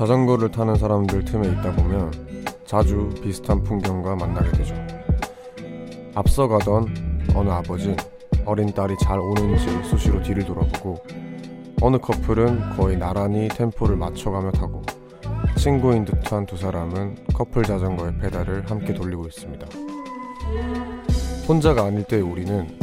[0.00, 2.10] 자전거를 타는 사람들 틈에 있다 보면
[2.64, 4.74] 자주 비슷한 풍경과 만나게 되죠.
[6.14, 7.94] 앞서가던 어느 아버지
[8.46, 11.04] 어린 딸이 잘 오는지 수시로 뒤를 돌아보고
[11.82, 14.80] 어느 커플은 거의 나란히 템포를 맞춰가며 타고
[15.58, 19.66] 친구인 듯한 두 사람은 커플 자전거의 페달을 함께 돌리고 있습니다.
[21.46, 22.74] 혼자가 아닐 때 우리는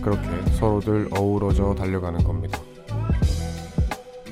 [0.00, 2.61] 그렇게 서로들 어우러져 달려가는 겁니다.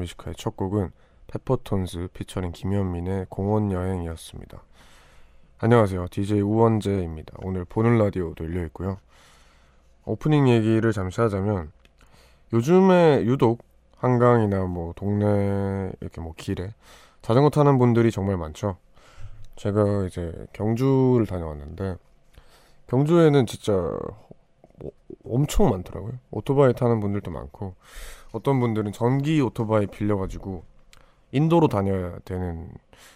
[0.00, 0.90] Music High의 첫 곡은
[1.26, 4.62] 페퍼톤스 피처링 김현민의 공원 여행이었습니다.
[5.58, 6.06] 안녕하세요.
[6.10, 7.34] DJ 우원재입니다.
[7.42, 8.98] 오늘 보는 라디오도 열려 있고요.
[10.06, 11.70] 오프닝 얘기를 잠시 하자면
[12.52, 13.62] 요즘에 유독
[13.98, 16.72] 한강이나 뭐 동네 이렇게 뭐 길에
[17.22, 18.78] 자전거 타는 분들이 정말 많죠.
[19.56, 21.96] 제가 이제 경주를 다녀왔는데
[22.88, 23.72] 경주에는 진짜
[24.78, 24.90] 뭐
[25.24, 26.14] 엄청 많더라고요.
[26.30, 27.74] 오토바이 타는 분들도 많고
[28.32, 30.64] 어떤 분들은 전기 오토바이 빌려가지고
[31.32, 32.70] 인도로 다녀야 되는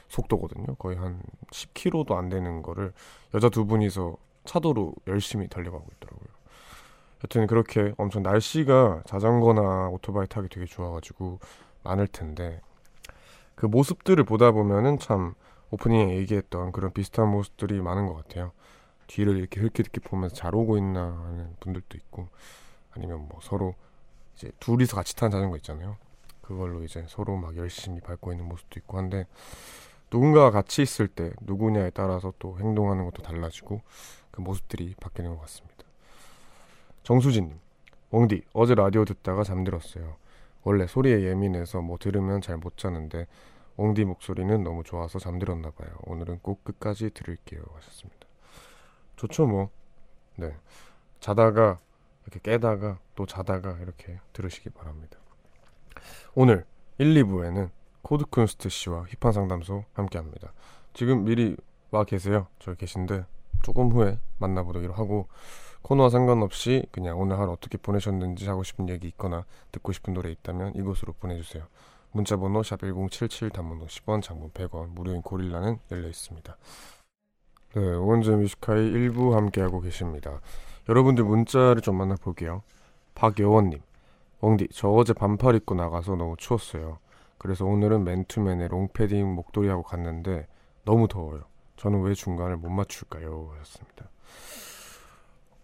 [0.08, 0.76] 속도거든요.
[0.76, 1.20] 거의 한
[1.50, 2.92] 10km도 안 되는 거를
[3.34, 6.28] 여자 두 분이서 차도로 열심히 달려가고 있더라고요.
[7.24, 11.38] 여튼 그렇게 엄청 날씨가 자전거나 오토바이 타기 되게 좋아가지고
[11.82, 12.60] 많을 텐데
[13.54, 15.34] 그 모습들을 보다 보면은 참
[15.70, 18.52] 오프닝에 얘기했던 그런 비슷한 모습들이 많은 것 같아요.
[19.06, 22.28] 뒤를 이렇게 흘끗흘끗 보면서 잘 오고 있나 하는 분들도 있고
[22.92, 23.74] 아니면 뭐 서로
[24.34, 25.96] 이제 둘이서 같이 타는 자전거 있잖아요.
[26.42, 29.26] 그걸로 이제 서로 막 열심히 밟고 있는 모습도 있고 한데
[30.10, 33.80] 누군가가 같이 있을 때 누구냐에 따라서 또 행동하는 것도 달라지고
[34.30, 35.84] 그 모습들이 바뀌는 것 같습니다.
[37.02, 37.58] 정수진님,
[38.10, 40.16] 웡디 어제 라디오 듣다가 잠들었어요.
[40.62, 43.26] 원래 소리에 예민해서 뭐 들으면 잘 못 자는데
[43.76, 45.90] 웡디 목소리는 너무 좋아서 잠들었나 봐요.
[46.04, 48.26] 오늘은 꼭 끝까지 들을게요 하셨습니다.
[49.16, 49.70] 좋죠 뭐.
[50.36, 50.54] 네.
[51.20, 51.78] 자다가
[52.24, 55.18] 이렇게 깨다가 또 자다가 이렇게 들으시기 바랍니다.
[56.34, 56.64] 오늘
[56.98, 57.70] 1, 2부에는
[58.02, 60.52] 코드쿤스트 씨와 힙한 상담소 함께 합니다.
[60.92, 61.56] 지금 미리
[61.90, 62.48] 와 계세요.
[62.58, 63.24] 저기 계신데
[63.62, 65.28] 조금 후에 만나보기로 하고
[65.82, 70.74] 코너와 상관없이 그냥 오늘 하루 어떻게 보내셨는지 하고 싶은 얘기 있거나 듣고 싶은 노래 있다면
[70.76, 71.66] 이곳으로 보내주세요.
[72.12, 76.56] 문자번호 샵1077 단문 50원 장문 100원 무료인 고릴라는 열려 있습니다.
[77.74, 80.40] 네, 오원재 뮤지카이 1부 함께하고 계십니다.
[80.88, 82.62] 여러분들 문자를 좀 만나볼게요.
[83.14, 83.80] 박여원님,
[84.40, 86.98] 엉디, 저 어제 반팔 입고 나가서 너무 추웠어요.
[87.38, 90.46] 그래서 오늘은 맨투맨의 롱패딩 목도리하고 갔는데
[90.84, 91.42] 너무 더워요.
[91.76, 93.50] 저는 왜 중간을 못 맞출까요?
[93.52, 94.08] 하셨습니다.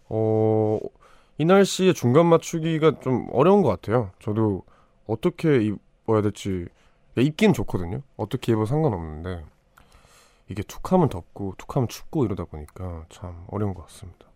[0.09, 0.79] 어,
[1.37, 4.11] 이 날씨에 중간 맞추기가 좀 어려운 것 같아요.
[4.19, 4.63] 저도
[5.07, 6.67] 어떻게 입어야 될지
[7.17, 8.01] 입긴 좋거든요.
[8.17, 9.43] 어떻게 입어 상관없는데
[10.49, 14.30] 이게 툭 하면 덥고 툭 하면 춥고 이러다 보니까 참 어려운 것 같습니다.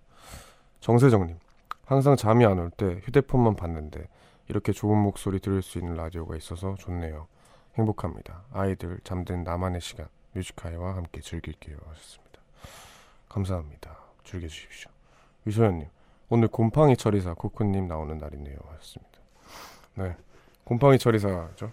[0.86, 1.40] 정세정님,
[1.86, 4.08] 항상 잠이 안 올 때 휴대폰만 봤는데
[4.48, 7.26] 이렇게 좋은 목소리 들을 수 있는 라디오가 있어서 좋네요.
[7.74, 8.44] 행복합니다.
[8.54, 12.40] 아이들 잠든 나만의 시간 뮤지카이와 함께 즐길게요 하셨습니다.
[13.30, 13.98] 감사합니다.
[14.26, 14.92] 즐겨주십시오.
[15.46, 15.88] 위소연님,
[16.30, 19.20] 오늘 곰팡이 처리사 코코님 나오는 날이네요 하셨습니다.
[19.96, 20.16] 네,
[20.66, 21.72] 곰팡이 처리사죠.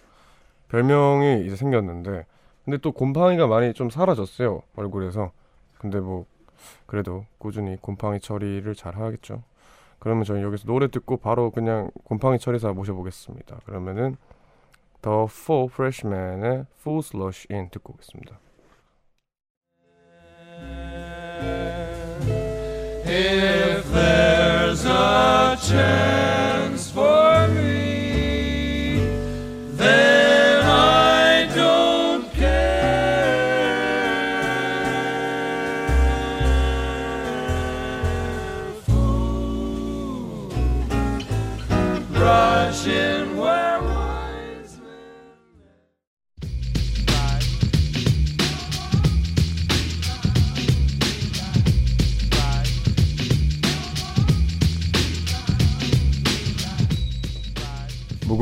[0.70, 2.24] 별명이 이제 생겼는데
[2.64, 5.32] 근데 또 곰팡이가 많이 좀 사라졌어요 얼굴에서.
[5.76, 6.24] 근데 뭐
[6.86, 9.42] 그래도 꾸준히 곰팡이 처리를 잘 하겠죠.
[9.98, 13.60] 그러면 저희 여기서 노래 듣고 바로 그냥 곰팡이 처리사 모셔보겠습니다.
[13.64, 14.16] 그러면은
[15.02, 18.38] The Four Freshmen의 Full Slush In 듣고 오겠습니다.
[23.04, 26.91] If there's a chance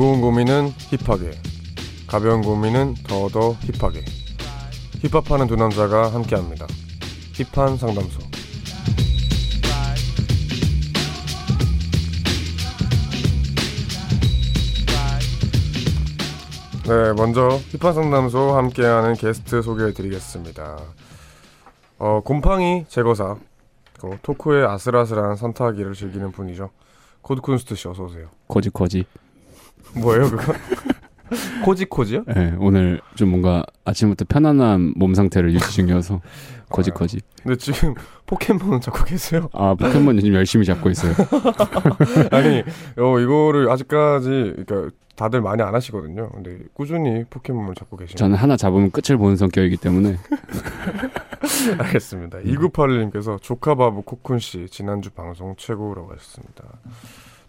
[0.01, 1.29] 무거운 고민은 힙하게,
[2.07, 4.03] 가벼운 고민은 더더 힙하게.
[5.03, 6.65] 힙합하는 두 남자가 함께합니다.
[7.33, 8.19] 힙한 상담소.
[16.87, 20.79] 네, 먼저 힙합 상담소 함께하는 게스트 소개해드리겠습니다.
[21.99, 23.35] 어, 곰팡이 제거사,
[23.99, 26.71] 그 토크의 아슬아슬한 선타기를 즐기는 분이죠.
[27.21, 28.29] 코드쿤스트 씨 어서 오세요.
[28.47, 29.05] Cozy cozy.
[29.95, 30.53] 뭐예요 그거?
[31.63, 32.23] Cozy cozy요?
[32.25, 36.21] 네, 오늘 좀 뭔가 아침부터 편안한 몸 상태를 유지 중이어서
[36.69, 37.19] cozy 아, cozy.
[37.43, 37.93] 근데 지금
[38.25, 39.49] 포켓몬 잡고 계세요?
[39.53, 41.13] 아 포켓몬 요즘 열심히 잡고 있어요.
[42.31, 42.63] 아니,
[42.97, 46.29] 어, 이거를 아직까지 그러니까 다들 많이 안 하시거든요.
[46.29, 50.17] 근데 꾸준히 포켓몬을 잡고 계시면 저는 하나 잡으면 끝을 보는 성격이기 때문에
[51.77, 52.39] 알겠습니다.
[52.39, 56.63] 2981님께서 조카바보 코쿤 씨 지난주 방송 최고라고 하셨습니다.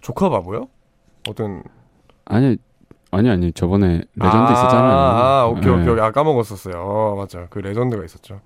[0.02, 0.68] 조카바보요?
[1.28, 1.62] 어떤
[2.24, 2.56] 아니
[3.10, 4.96] 아니 아니 저번에 레전드 아, 있었잖아요.
[4.96, 5.70] 아, 오케이 네.
[5.70, 6.04] 오케이 오케이.
[6.04, 6.74] 아 까먹었었어요.
[6.76, 7.46] 어, 맞아.
[7.50, 8.40] 그 레전드가 있었죠.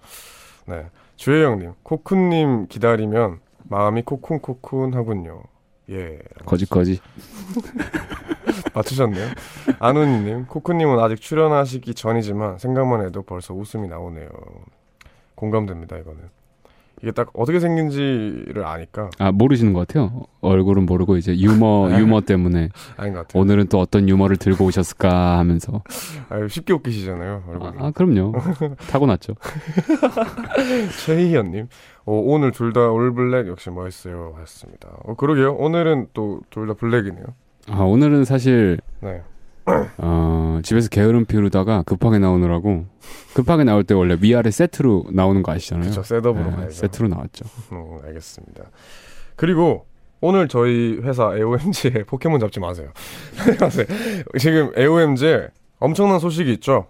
[0.67, 0.87] 네.
[1.17, 5.43] 주혜영님, 코쿤님 기다리면 마음이 코쿤코쿤 하군요.
[5.91, 6.19] 예.
[6.45, 7.01] Cozy cozy.
[8.75, 9.29] 맞추셨네요.
[9.79, 14.29] 안우니님, 코쿤님은 아직 출연하시기 전이지만 생각만 해도 벌써 웃음이 나오네요.
[15.35, 16.29] 공감됩니다, 이거는.
[17.03, 20.23] 이게 딱 어떻게 생긴지를 아니까 아 모르시는 것 같아요.
[20.41, 23.41] 얼굴은 모르고 이제 유머 유머 때문에 아닌 것 같아요.
[23.43, 25.83] 오늘은 또 어떤 유머를 들고 오셨을까 하면서
[26.31, 27.73] 아유, 쉽게 웃기시잖아요, 아, 얼굴이.
[27.79, 28.33] 아, 그럼요.
[28.89, 29.35] 타고났죠.
[31.05, 31.69] 최희연님,
[32.07, 34.35] 어, 오늘 둘 다 올블랙 역시 멋있어요.
[34.37, 34.89] 하셨습니다.
[35.05, 35.55] 어, 그러게요.
[35.55, 37.25] 오늘은 또 둘 다 블랙이네요.
[37.69, 39.23] 아 오늘은 사실 네.
[39.99, 42.87] 어, 집에서 게으름 피우다가 급하게 나오느라고
[43.35, 45.89] 급하게 나올 때 원래 위아래 세트로 나오는 거 아시잖아요.
[45.89, 46.71] 그쵸, 셋업으로 네.
[46.71, 47.45] 세트로 나왔죠.
[47.73, 48.65] 어, 알겠습니다.
[49.37, 49.87] 그리고
[50.21, 52.89] 오늘 저희 회사 AOMG에 포켓몬 잡지 마세요.
[54.39, 55.49] 지금 AOMG에
[55.79, 56.87] 엄청난 소식이 있죠.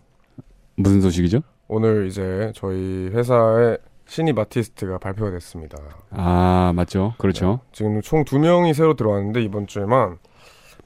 [0.77, 1.41] 무슨 소식이죠?
[1.69, 5.77] 오늘 이제 저희 회사의 신입 아티스트가 발표가 됐습니다.
[6.11, 7.15] 아 맞죠.
[7.19, 7.61] 그렇죠.
[7.73, 10.19] 지금 총 두 명이 새로 들어왔는데 이번 주에만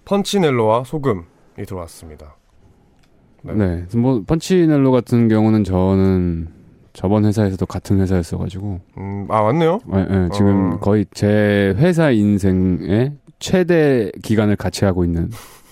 [0.07, 1.21] 펀치넬로와 소금이
[1.65, 2.37] 들어왔습니다.
[3.43, 3.55] 네.
[3.55, 3.87] 네.
[3.97, 6.49] 뭐 펀치넬로 같은 경우는 저는
[6.93, 9.81] 저번 회사에서도 같은 회사였어가지고 음, 아 맞네요.
[9.95, 10.79] 예, 예, 지금 어.
[10.79, 15.31] 거의 제 회사 인생의 최대 기간을 같이 하고 있는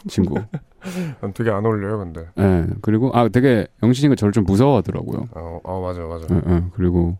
[0.08, 0.36] 친구.
[1.20, 2.26] 난 되게 안 어울려요, 근데.
[2.38, 2.66] 예.
[2.82, 5.28] 그리고 아 되게 영신이가 저를 좀 무서워하더라고요.
[5.34, 6.26] 어, 어 맞아, 맞아.
[6.30, 6.64] 예, 예.
[6.72, 7.18] 그리고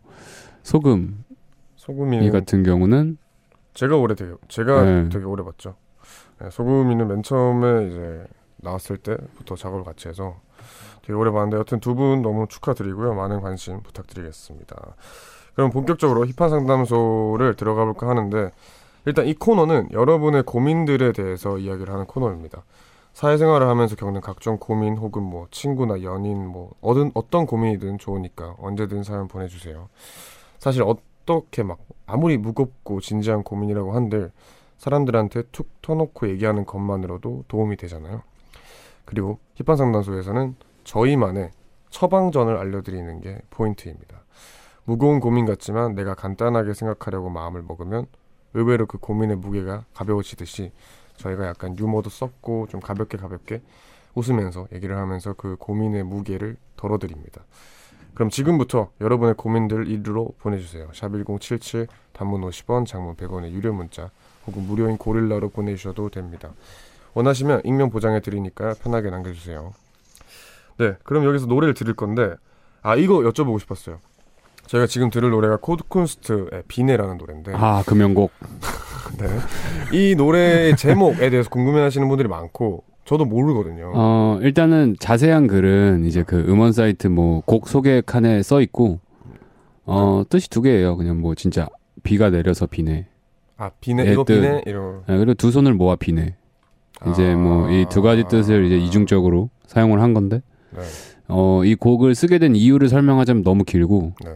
[0.63, 1.09] 소금이
[1.75, 3.17] 소금이 같은 경우는
[3.73, 5.09] 제가 오래 되게 제가 네.
[5.09, 5.75] 되게 오래 봤죠.
[6.41, 8.23] 네, 소금이는 맨 처음에 이제
[8.61, 10.35] 나왔을 때부터 작업을 같이 해서
[11.01, 13.13] 되게 오래 봤는데 여튼 두 분 너무 축하드리고요.
[13.13, 14.95] 많은 관심 부탁드리겠습니다.
[15.55, 18.51] 그럼 본격적으로 힙한 상담소를 들어가 볼까 하는데
[19.05, 22.63] 일단 이 코너는 여러분의 고민들에 대해서 이야기를 하는 코너입니다.
[23.13, 29.03] 사회생활을 하면서 겪는 각종 고민 혹은 뭐 친구나 연인 뭐 어떤 어떤 고민이든 좋으니까 언제든
[29.03, 29.89] 사연 보내주세요.
[30.59, 34.31] 사실 어떻게 막 아무리 무겁고 진지한 고민이라고 한들
[34.77, 38.21] 사람들한테 툭 터놓고 얘기하는 것만으로도 도움이 되잖아요.
[39.09, 41.49] 그리고 힙한 상담소에서는 저희만의
[41.89, 44.23] 처방전을 알려드리는 게 포인트입니다.
[44.83, 48.05] 무거운 고민 같지만 내가 간단하게 생각하려고 마음을 먹으면
[48.53, 50.71] 의외로 그 고민의 무게가 가벼워지듯이
[51.17, 53.63] 저희가 약간 유머도 섞고 좀 가볍게 가볍게
[54.13, 57.41] 웃으면서 얘기를 하면서 그 고민의 무게를 덜어드립니다.
[58.13, 60.89] 그럼 지금부터 여러분의 고민들 이리로 보내주세요.
[60.93, 64.11] 샵 1077 단문 50원, 장문 100원의 유료 문자
[64.45, 66.51] 혹은 무료인 고릴라로 보내주셔도 됩니다.
[67.13, 69.73] 원하시면 익명 보장해 드리니까 편하게 남겨주세요.
[70.77, 72.33] 네, 그럼 여기서 노래를 들을 건데
[72.81, 73.97] 아 이거 여쭤보고 싶었어요.
[74.67, 78.31] 저희가 지금 들을 노래가 코드쿤스트의 비네라는 노래인데 아 금연곡.
[79.19, 79.27] 네.
[79.91, 83.91] 이 노래의 제목에 대해서 궁금해하시는 분들이 많고 저도 모르거든요.
[83.95, 88.99] 어 일단은 자세한 글은 이제 그 음원 사이트 뭐 곡 소개 칸에 써 있고
[89.85, 90.95] 어 뜻이 두 개예요.
[90.95, 91.67] 그냥 뭐 진짜
[92.03, 93.07] 비가 내려서 비네.
[93.57, 94.35] 아 비네 예, 이거 뜻.
[94.35, 96.35] 비네 이런 예, 그리고 두 손을 모아 비네.
[97.07, 100.41] 이제 뭐 이 두 가지 뜻을 이제 이중적으로 사용을 한 건데
[100.71, 100.81] 네,
[101.27, 104.35] 어 이 곡을 쓰게 된 이유를 설명하자면 너무 길고 네.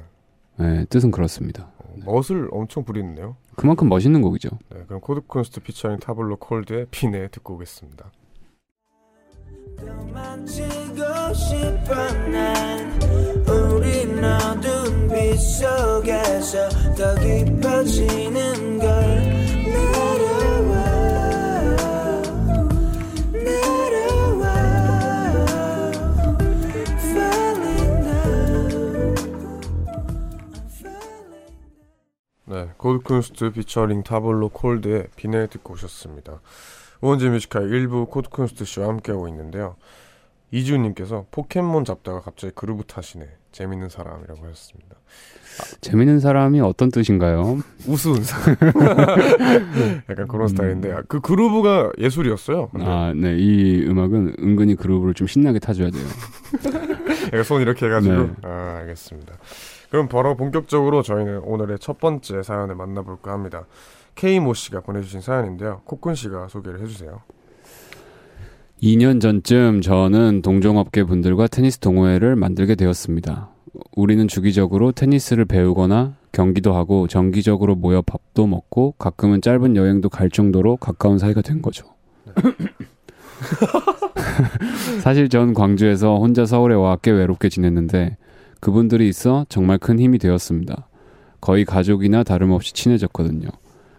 [0.62, 1.72] 예, 뜻은 그렇습니다.
[1.80, 3.36] 어, 멋을 엄청 부리는데요.
[3.56, 4.50] 그만큼 멋있는 곡이죠.
[4.70, 8.12] 네, 그럼 코드쿤스트 피처링 타블로 콜드의 비네 듣고 오겠습니다.
[32.84, 36.42] 코드쿤스트 피처링 타블로 콜드의 비네 듣고 오셨습니다.
[37.00, 39.76] 우원재 Music High 1부 코드쿤스트 씨와 함께하고 있는데요.
[40.52, 43.28] 이주님께서 포켓몬 잡다가 갑자기 그루브 타시네.
[43.54, 44.98] 재밌는 사람이라고 하셨습니다.
[45.82, 47.60] 재밌는 사람이 어떤 뜻인가요?
[47.88, 48.56] 우스운 사람.
[50.10, 52.70] 약간 그런 스타일인데 아, 그 그루브가 예술이었어요.
[52.70, 53.38] 근데 아, 네.
[53.38, 56.06] 이 음악은 은근히 그루브를 좀 신나게 타줘야 돼요.
[57.28, 58.34] 약간 손 이렇게 해가지고 네.
[58.44, 59.34] 아 알겠습니다.
[59.94, 63.68] 그럼 바로 본격적으로 저희는 오늘의 첫 번째 사연을 만나볼까 합니다.
[64.16, 65.82] K모 씨가 보내주신 사연인데요.
[65.86, 67.22] 코쿤 씨가 소개를 해주세요.
[68.82, 73.50] 2년 전쯤 저는 동종업계 분들과 테니스 동호회를 만들게 되었습니다.
[73.96, 80.78] 우리는 주기적으로 테니스를 배우거나 경기도 하고 정기적으로 모여 밥도 먹고 가끔은 짧은 여행도 갈 정도로
[80.78, 81.86] 가까운 사이가 된 거죠.
[85.02, 88.18] 사실 전 광주에서 혼자 서울에 와 꽤 외롭게 지냈는데
[88.64, 90.88] 그분들이 있어 정말 큰 힘이 되었습니다.
[91.42, 93.50] 거의 가족이나 다름없이 친해졌거든요.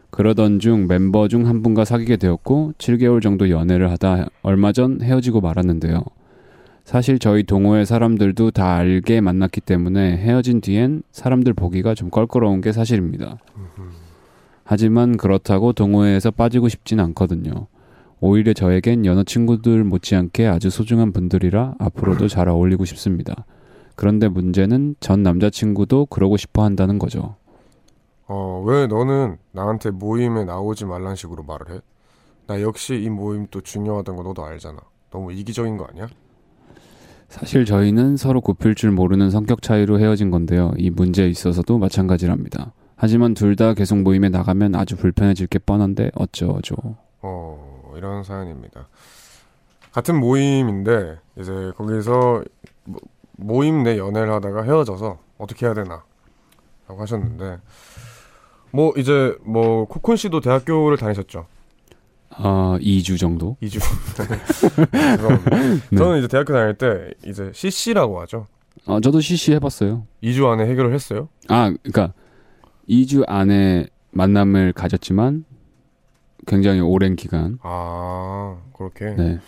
[0.08, 5.42] 그러던 중 멤버 중 한 분과 사귀게 되었고 7개월 정도 연애를 하다 얼마 전 헤어지고
[5.42, 6.02] 말았는데요.
[6.82, 12.72] 사실 저희 동호회 사람들도 다 알게 만났기 때문에 헤어진 뒤엔 사람들 보기가 좀 껄끄러운 게
[12.72, 13.36] 사실입니다.
[14.64, 17.66] 하지만 그렇다고 동호회에서 빠지고 싶진 않거든요.
[18.18, 23.44] 오히려 저에겐 연어 친구들 못지않게 아주 소중한 분들이라 앞으로도 잘 어울리고 싶습니다.
[23.96, 27.36] 그런데 문제는 전 남자친구도 그러고 싶어 한다는 거죠.
[28.26, 31.80] 어, 왜 너는 나한테 모임에 나오지 말란 식으로 말을 해?
[32.46, 34.78] 나 역시 이 모임 또 중요하다는 거 너도 알잖아.
[35.10, 36.08] 너무 이기적인 거 아니야?
[37.28, 40.72] 사실 저희는 서로 굽힐 줄 모르는 성격 차이로 헤어진 건데요.
[40.76, 42.72] 이 문제에 있어서도 마찬가지랍니다.
[42.96, 46.76] 하지만 둘 다 계속 모임에 나가면 아주 불편해질 게 뻔한데 어쩌죠.
[47.22, 48.88] 어, 이런 사연입니다.
[49.92, 52.42] 같은 모임인데 이제 거기서
[53.36, 56.02] 모- 모임 내 연애를 하다가 헤어져서 어떻게 해야 되나
[56.88, 57.58] 라고 하셨는데
[58.70, 61.46] 뭐 이제 뭐 코쿤 씨도 대학교를 다니셨죠?
[62.36, 63.56] 어, 2주 정도?
[63.62, 63.78] 2주.
[64.90, 65.56] 죄송합니다.
[65.90, 65.96] 네.
[65.96, 68.46] 저는 이제 대학교 다닐 때 이제 CC라고 하죠.
[68.86, 70.06] 어, 저도 CC 해 봤어요.
[70.22, 71.28] 2주 안에 해결을 했어요.
[71.48, 72.12] 아, 그러니까
[72.88, 75.44] 2주 안에 만남을 가졌지만
[76.46, 77.58] 굉장히 오랜 기간.
[77.62, 79.10] 아 그렇게.
[79.14, 79.38] 네.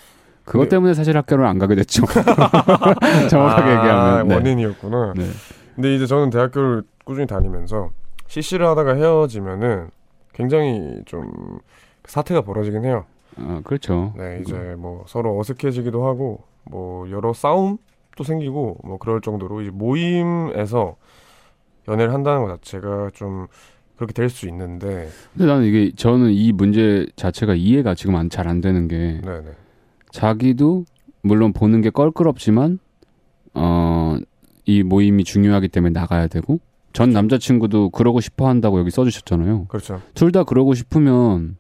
[0.47, 2.05] 그것 근데- 때문에 사실 학교를 안 가게 됐죠.
[3.29, 4.29] 정확하게 아, 얘기하면.
[4.29, 4.35] 네.
[4.37, 5.13] 원인이었구나.
[5.17, 5.25] 네.
[5.75, 7.91] 근데 이제 저는 대학교를 꾸준히 다니면서
[8.29, 9.89] CC를 하다가 헤어지면은
[10.33, 11.31] 굉장히 좀
[12.07, 13.05] 사태가 벌어지긴 해요.
[13.39, 14.15] 아, 그렇죠.
[14.17, 20.97] 네, 이제 뭐 서로 어색해지기도 하고 뭐 여러 싸움도 생기고 뭐 그럴 정도로 이제 모임에서
[21.89, 23.47] 연애를 한다는 것 자체가 좀
[23.97, 28.89] 그렇게 될 수 있는데, 근데 나는 이게 저는 이 문제 자체가 이해가 지금 잘안 되는
[28.89, 29.51] 게 네, 네,
[30.17, 30.87] 자기도
[31.23, 32.79] 물론 보는 게 껄끄럽지만
[33.53, 34.17] 어,
[34.65, 36.59] 이 모임이 중요하기 때문에 나가야 되고
[36.95, 39.67] 전 남자친구도 그러고 싶어 한다고 여기 써주셨잖아요.
[39.69, 41.57] 그렇죠, 둘 다 그러고 싶으면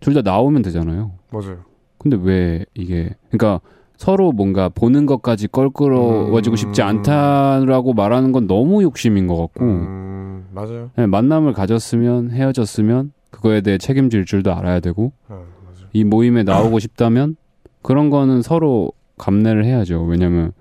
[0.00, 1.12] 둘 다 나오면 되잖아요.
[1.30, 1.58] 맞아요.
[1.98, 3.60] 근데 왜 이게 그러니까
[3.96, 6.56] 서로 뭔가 보는 것까지 껄끄러워지고 음.
[6.56, 10.90] 싶지 않다라고 말하는 건 너무 욕심인 것 같고 음, 맞아요.
[10.96, 15.86] 네, 만남을 가졌으면 헤어졌으면 그거에 대해 책임질 줄도 알아야 되고 네, 맞아요.
[15.92, 17.36] 이 모임에 나오고 싶다면
[17.82, 20.02] 그런 거는 서로 감내를 해야죠.
[20.04, 20.52] 왜냐면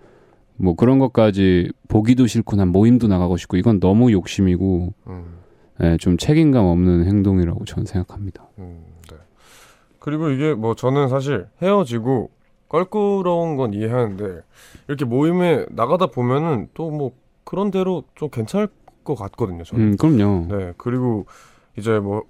[0.57, 5.23] 뭐 그런 것까지 보기도 싫고 난 모임도 나가고 싶고 이건 너무 욕심이고 음,
[5.81, 8.45] 예, 좀 책임감 없는 행동이라고 저는 생각합니다.
[8.59, 9.17] 음, 네.
[9.99, 12.29] 그리고 이게 뭐 저는 사실 헤어지고
[12.67, 14.41] 껄끄러운 건 이해하는데
[14.87, 17.11] 이렇게 모임에 나가다 보면은 또 뭐
[17.45, 18.67] 그런 대로 좀 괜찮을
[19.03, 19.63] 것 같거든요.
[19.63, 19.83] 저는.
[19.93, 20.45] 음, 그럼요.
[20.49, 21.25] 네, 그리고
[21.77, 22.23] 이제 뭐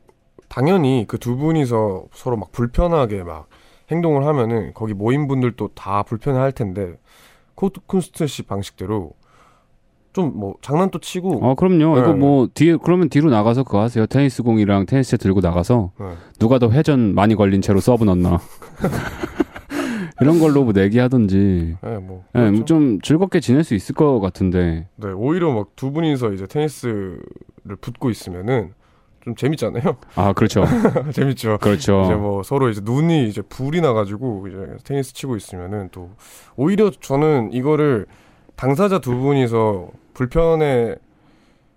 [0.47, 3.47] 당연히 그 두 분이서 서로 막 불편하게 막
[3.91, 6.97] 행동을 하면은 거기 모임 분들도 다 불편해 할 텐데
[7.55, 9.13] 코드쿤스트 씨 방식대로
[10.13, 11.95] 좀 뭐 장난도 치고 어, 그럼요.
[11.95, 12.01] 네.
[12.01, 14.05] 이거 뭐 뒤에 그러면 뒤로 나가서 그거 하세요.
[14.05, 16.05] 테니스 공이랑 테니스 채 들고 나가서 네.
[16.39, 18.39] 누가 더 회전 많이 걸린 채로 서브 넣나.
[20.21, 22.51] 이런 걸로 뭐 내기하든지 네, 뭐, 예, 그렇죠.
[22.57, 27.21] 뭐좀 즐겁게 지낼 수 있을 것 같은데 네, 오히려 막 두 분이서 이제 테니스를
[27.79, 28.73] 붙고 있으면은
[29.23, 29.97] 좀 재밌잖아요.
[30.15, 30.63] 아 그렇죠
[31.13, 31.57] 재밌죠.
[31.59, 36.09] 그렇죠 이제 뭐 서로 이제 눈이 이제 불이 나가지고 이제 테니스 치고 있으면은 또
[36.55, 38.05] 오히려 저는 이거를
[38.55, 40.95] 당사자 두 분이서 불편해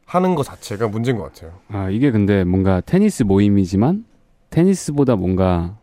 [0.06, 1.52] 하는 것 자체가 문제인 것 같아요.
[1.68, 4.04] 아 이게 근데 뭔가 테니스 모임이지만
[4.50, 5.76] 테니스보다 뭔가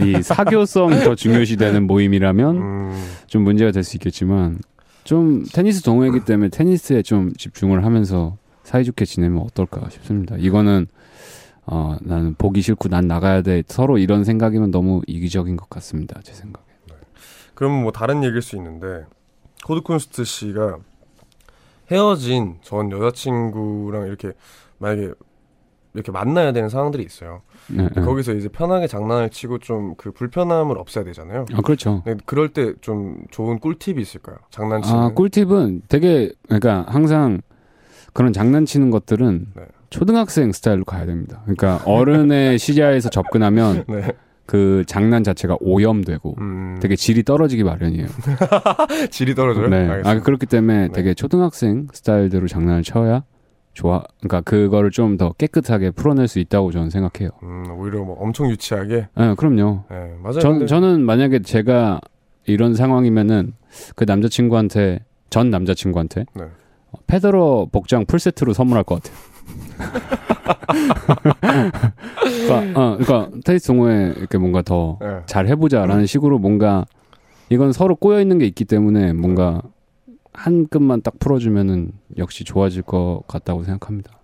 [0.00, 4.58] 이 사교성이 더 중요시되는 모임이라면 음, 좀 문제가 될 수 있겠지만
[5.04, 10.36] 좀 테니스 동호회이기 때문에 테니스에 좀 집중을 하면서 사이좋게 지내면 어떨까 싶습니다.
[10.38, 10.86] 이거는
[11.66, 16.20] 어 나는 보기 싫고 난 나가야 돼 서로 이런 생각이면 너무 이기적인 것 같습니다.
[16.22, 16.64] 제 생각에.
[17.54, 19.04] 그러면 뭐 다른 얘기일 수 있는데
[19.64, 20.78] 코드쿤스트 씨가
[21.90, 24.32] 헤어진 전 여자친구랑 이렇게
[24.78, 25.12] 만약에
[25.94, 27.42] 이렇게 만나야 되는 상황들이 있어요.
[27.68, 28.00] 네, 네.
[28.02, 31.44] 거기서 이제 편하게 장난을 치고 좀 그 불편함을 없애야 되잖아요.
[31.52, 32.02] 아 그렇죠.
[32.06, 34.36] 네, 그럴 때 좀 좋은 꿀팁이 있을까요?
[34.50, 34.98] 장난치는.
[34.98, 37.42] 아 꿀팁은 되게 그러니까 항상
[38.14, 39.62] 그런 장난치는 것들은 네.
[39.92, 41.40] 초등학생 스타일로 가야 됩니다.
[41.44, 44.12] 그러니까 어른의 시야에서 접근하면 네.
[44.46, 48.06] 그 장난 자체가 오염되고 음, 되게 질이 떨어지기 마련이에요.
[49.10, 49.68] 질이 떨어져요?
[49.68, 49.76] 네.
[49.78, 50.10] 알겠습니다.
[50.10, 50.92] 아 그렇기 때문에 네.
[50.92, 53.24] 되게 초등학생 스타일대로 장난을 쳐야
[53.74, 54.02] 좋아.
[54.20, 57.30] 그러니까 그거를 좀 더 깨끗하게 풀어낼 수 있다고 저는 생각해요.
[57.42, 59.08] 음, 오히려 뭐 엄청 유치하게.
[59.16, 59.84] 네, 그럼요.
[59.90, 60.40] 네, 맞아요.
[60.40, 62.00] 전 근데- 저는 만약에 제가
[62.46, 63.52] 이런 상황이면은
[63.94, 66.42] 그 남자친구한테 전 남자친구한테 네.
[66.42, 69.16] 어, 페더러 복장 풀 세트로 선물할 것 같아요.
[72.46, 75.20] 그러니까, 어, 그러니까 테니스 동호회 이렇게 뭔가 더 네.
[75.26, 76.84] 잘 해보자라는 식으로 뭔가
[77.48, 79.62] 이건 서로 꼬여 있는 게 있기 때문에 뭔가
[80.32, 84.22] 한 끈만 딱 풀어주면은 역시 좋아질 것 같다고 생각합니다.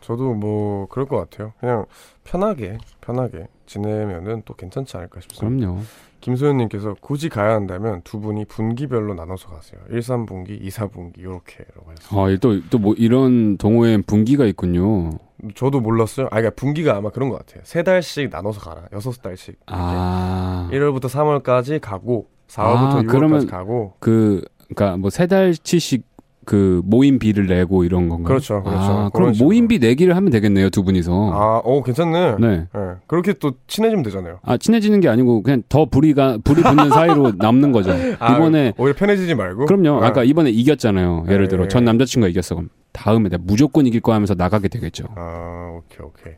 [0.00, 1.52] 저도 뭐 그럴 것 같아요.
[1.60, 1.84] 그냥
[2.24, 5.66] 편하게 편하게 지내면은 또 괜찮지 않을까 싶습니다.
[5.66, 5.82] 그럼요.
[6.20, 9.80] 김소연님께서 굳이 가야 한다면 두 분이 분기별로 나눠서 가세요.
[9.90, 12.20] 1, 3분기, 2, 4분기 이렇게라고 하셨어요.
[12.20, 15.10] 아, 또 또 뭐 이런 동호회엔 분기가 있군요.
[15.54, 16.26] 저도 몰랐어요.
[16.26, 17.62] 아, 그러니까 분기가 아마 그런 것 같아요.
[17.64, 18.82] 세 달씩 나눠서 가라.
[18.92, 19.58] 여섯 달씩.
[19.66, 23.94] 아, 1월부터 3월까지 가고 4월부터 아, 6월까지 그러면- 가고.
[24.00, 24.42] 그
[24.74, 26.09] 그러니까 뭐 세 달치씩
[26.46, 28.26] 그 모임비를 내고 이런 건가요?
[28.26, 28.78] 그렇죠, 그렇죠.
[28.80, 29.46] 아, 그럼 식으로.
[29.46, 31.30] 모임비 내기를 하면 되겠네요, 두 분이서.
[31.32, 32.36] 아, 오 괜찮네.
[32.40, 32.66] 네.
[32.72, 32.80] 네.
[33.06, 34.38] 그렇게 또 친해지면 되잖아요.
[34.42, 37.92] 아, 친해지는 게 아니고 그냥 더 불이가 불이 붙는 사이로 남는 거죠.
[38.18, 39.66] 아, 이번에 오히려 편해지지 말고.
[39.66, 40.02] 그럼요.
[40.02, 41.26] 아, 아까 이번에 이겼잖아요.
[41.28, 41.68] 예를 들어 네.
[41.68, 42.54] 전 남자친구가 이겼어.
[42.56, 45.04] 그럼 다음에 내가 무조건 이길 거야 하면서 나가게 되겠죠.
[45.16, 46.32] 아, 오케이, 오케이.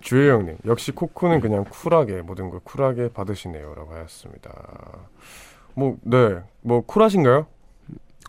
[0.00, 4.50] 주혜 형님, 역시 코코는 그냥 쿨하게 모든 걸 쿨하게 받으시네요라고 하였습니다.
[5.74, 7.46] 뭐, 네, 뭐 쿨하신가요?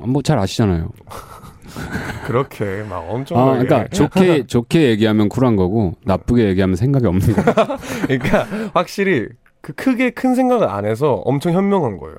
[0.07, 0.89] 뭐 잘 아시잖아요.
[2.25, 3.65] 그렇게 막 아, 엄청나게.
[3.65, 7.41] 그러니까 좋게 좋게 얘기하면 쿨한 거고 나쁘게 얘기하면 생각이 없는 거.
[8.07, 9.29] 그러니까 확실히
[9.61, 12.17] 그 크게 큰 생각을 안 해서 엄청 현명한 거예요.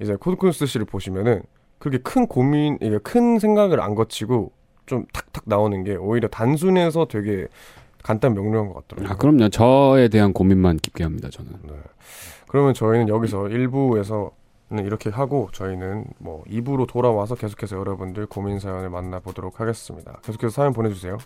[0.00, 1.42] 이제 코드쿤스트 씨를 보시면은
[1.78, 4.52] 그렇게 큰 고민, 이게 큰 생각을 안 거치고
[4.86, 7.46] 좀 탁탁 나오는 게 오히려 단순해서 되게
[8.02, 9.12] 간단 명료한 것 같더라고요.
[9.12, 9.48] 아, 그럼요.
[9.48, 11.28] 저에 대한 고민만 깊게 합니다.
[11.30, 11.50] 저는.
[11.64, 11.72] 네.
[12.48, 14.30] 그러면 저희는 여기서 1부에서는
[14.70, 20.20] 이렇게 하고 저희는 뭐 2부로 돌아와서 계속해서 여러분들 고민 사연을 만나보도록 하겠습니다.
[20.22, 21.18] 계속해서 사연 보내주세요.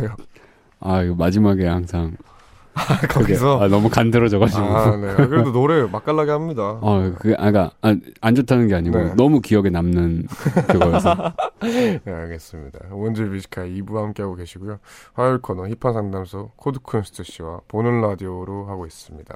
[0.00, 0.16] 왜 웃으세요?
[0.80, 2.16] 아, 이거 마지막에 항상
[2.76, 4.64] 그게 거기서 아, 너무 간드러져가지고.
[4.64, 5.14] 아, 네.
[5.14, 6.78] 그래도 노래 맛깔나게 합니다.
[6.82, 9.14] 어, 그게 아가 아, 안 좋다는 게 아니고 네.
[9.14, 10.26] 너무 기억에 남는
[10.68, 11.14] 그거여서.
[11.62, 12.80] 네, 알겠습니다.
[12.90, 14.78] 우원재 Music High 2부 함께하고 계시고요.
[15.14, 19.34] 화요일 코너 힙한 상담소 코드쿤스트 씨와 보는 라디오로 하고 있습니다.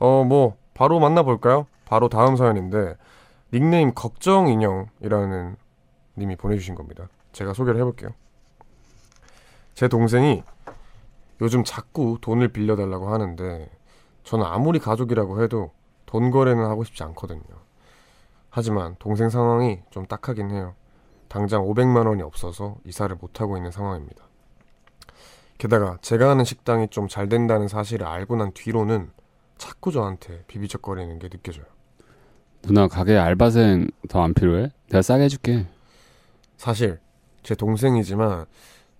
[0.00, 1.66] 어, 뭐 바로 만나볼까요?
[1.84, 2.96] 바로 다음 사연인데
[3.52, 5.56] 닉네임 걱정 인형이라는
[6.18, 7.08] 님이 보내주신 겁니다.
[7.32, 8.10] 제가 소개를 해볼게요.
[9.74, 10.42] 제 동생이
[11.40, 13.70] 요즘 자꾸 돈을 빌려달라고 하는데
[14.24, 15.72] 저는 아무리 가족이라고 해도
[16.06, 17.42] 돈 거래는 하고 싶지 않거든요.
[18.50, 20.74] 하지만 동생 상황이 좀 딱하긴 해요.
[21.28, 24.22] 당장 500만 원이 없어서 이사를 못 하고 있는 상황입니다.
[25.58, 29.10] 게다가 제가 하는 식당이 좀 잘 된다는 사실을 알고 난 뒤로는
[29.56, 31.64] 자꾸 저한테 비비적거리는 게 느껴져요.
[32.62, 34.70] 누나 가게 알바생 더 안 필요해?
[34.90, 35.66] 내가 싸게 해줄게.
[36.56, 37.00] 사실
[37.42, 38.46] 제 동생이지만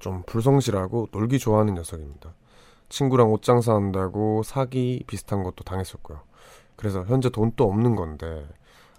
[0.02, 2.34] 좀 불성실하고 놀기 좋아하는 녀석입니다.
[2.88, 6.20] 친구랑 옷 장 사한다고 사기 비슷한 것도 당했었고요.
[6.76, 8.44] 그래서 현재 돈도 없는 건데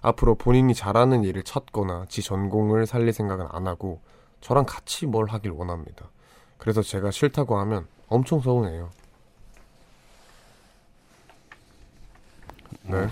[0.02, 4.00] 앞으로 본인이 잘하는 일을 찾거나 지 전공을 살릴 생각은 안 하고
[4.40, 6.10] 저랑 같이 뭘 하길 원합니다.
[6.58, 8.90] 그래서 제가 싫다고 하면 엄청 서운해요.
[12.84, 13.08] 네.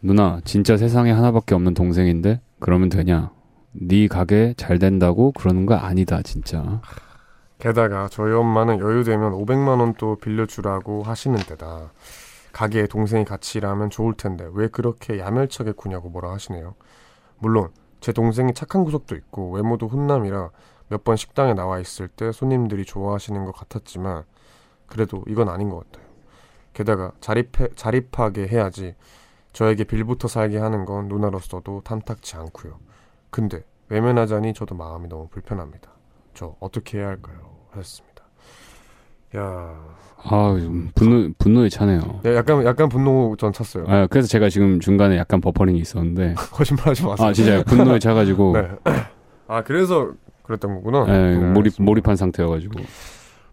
[0.00, 3.32] 누나 진짜 세상에 하나밖에 없는 동생인데 그러면 되냐?
[3.72, 6.80] 네 가게 잘 된다고 그러는 거 아니다 진짜.
[7.58, 11.92] 게다가 저희 엄마는 여유되면 500만 원 또 빌려주라고 하시는 데다
[12.52, 16.74] 가게에 동생이 같이 일하면 좋을 텐데 왜 그렇게 야멸차게 구냐고 뭐라 하시네요.
[17.38, 20.50] 물론 제 동생이 착한 구석도 있고 외모도 훈남이라
[20.88, 24.24] 몇 번 식당에 나와 있을 때 손님들이 좋아하시는 것 같았지만
[24.86, 26.08] 그래도 이건 아닌 것 같아요.
[26.72, 28.94] 게다가 자립해, 자립하게 해야지
[29.52, 32.78] 저에게 빌부터 살게 하는 건 누나로서도 탐탁치 않고요.
[33.30, 35.97] 근데 외면하자니 저도 마음이 너무 불편합니다.
[36.38, 37.36] 저 어떻게 해야 할까요?
[37.72, 38.22] 하셨습니다.
[39.36, 39.74] 야,
[40.22, 42.20] 아, 좀 분노 분노에 차네요.
[42.26, 43.86] 야, 약간 약간 분노 전 찼어요.
[43.88, 47.26] 아, 그래서 제가 지금 중간에 약간 버퍼링이 있었는데 거짓말 하지 마세요.
[47.26, 47.64] 아, 진짜요.
[47.64, 48.70] 분노에 차가지고 네.
[49.48, 50.12] 아 그래서
[50.44, 51.06] 그랬던 거구나.
[51.08, 51.82] 예, 네, 몰입 알겠습니다.
[51.82, 52.80] 몰입한 상태여가지고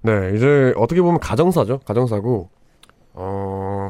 [0.04, 1.80] 네, 이제 어떻게 보면 가정사죠.
[1.80, 2.50] 가정사고.
[3.14, 3.90] 어,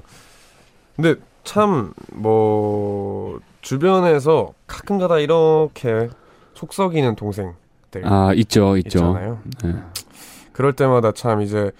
[0.95, 6.07] 근데 참, 뭐, 주변에서 가끔가다 이렇게
[6.53, 7.55] 속썩이는 동생
[8.01, 8.99] 들아 있죠, 있죠.
[8.99, 9.41] 있잖아요.
[9.65, 9.75] 예.
[10.51, 11.71] 그럴 때마다 참 이제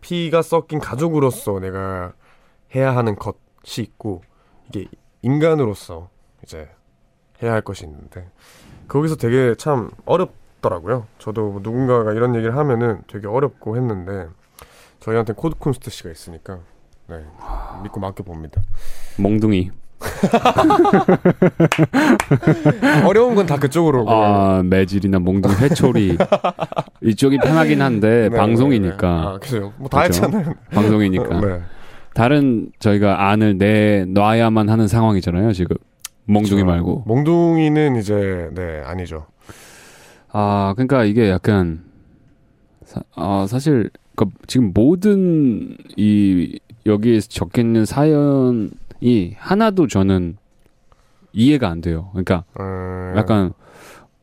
[0.00, 2.12] 피가 섞인 가족으로서 내가
[2.74, 4.22] 해야 하는 것이 있고,
[4.68, 4.86] 이게
[5.22, 6.10] 인간으로서
[6.42, 6.68] 이제
[7.42, 8.28] 해야 할 것이 있는데,
[8.86, 11.06] 거기서 되게 참 어렵더라고요.
[11.18, 14.28] 저도 뭐 누군가가 이런 얘기를 하면은 되게 어렵고 했는데,
[15.00, 16.58] 저희한테 코드쿤스트 씨가 있으니까,
[17.06, 17.24] 네,
[17.82, 18.60] 믿고 맡겨 봅니다.
[19.18, 19.70] 몽둥이.
[23.06, 24.04] 어려운 건 다 그쪽으로.
[24.08, 26.18] 아 매질이나 몽둥이 회초리
[27.02, 29.26] 이쪽이 편하긴 한데 네, 방송이니까 네, 네.
[29.26, 29.72] 아, 그죠.
[29.78, 30.24] 뭐다 그죠?
[30.24, 30.54] 했잖아요.
[30.72, 31.60] 방송이니까 네.
[32.14, 35.76] 다른 저희가 안을 내놔야만 하는 상황이잖아요 지금
[36.26, 36.66] 몽둥이 그렇죠.
[36.66, 39.26] 말고 몽둥이는 이제, 네, 아니죠.
[40.30, 41.80] 아 그러니까 이게 약간
[42.84, 50.36] 사, 아 사실 그 지금 모든 이 여기에 적혀 있는 사연 이 하나도 저는
[51.32, 52.08] 이해가 안 돼요.
[52.12, 53.52] 그러니까 음, 약간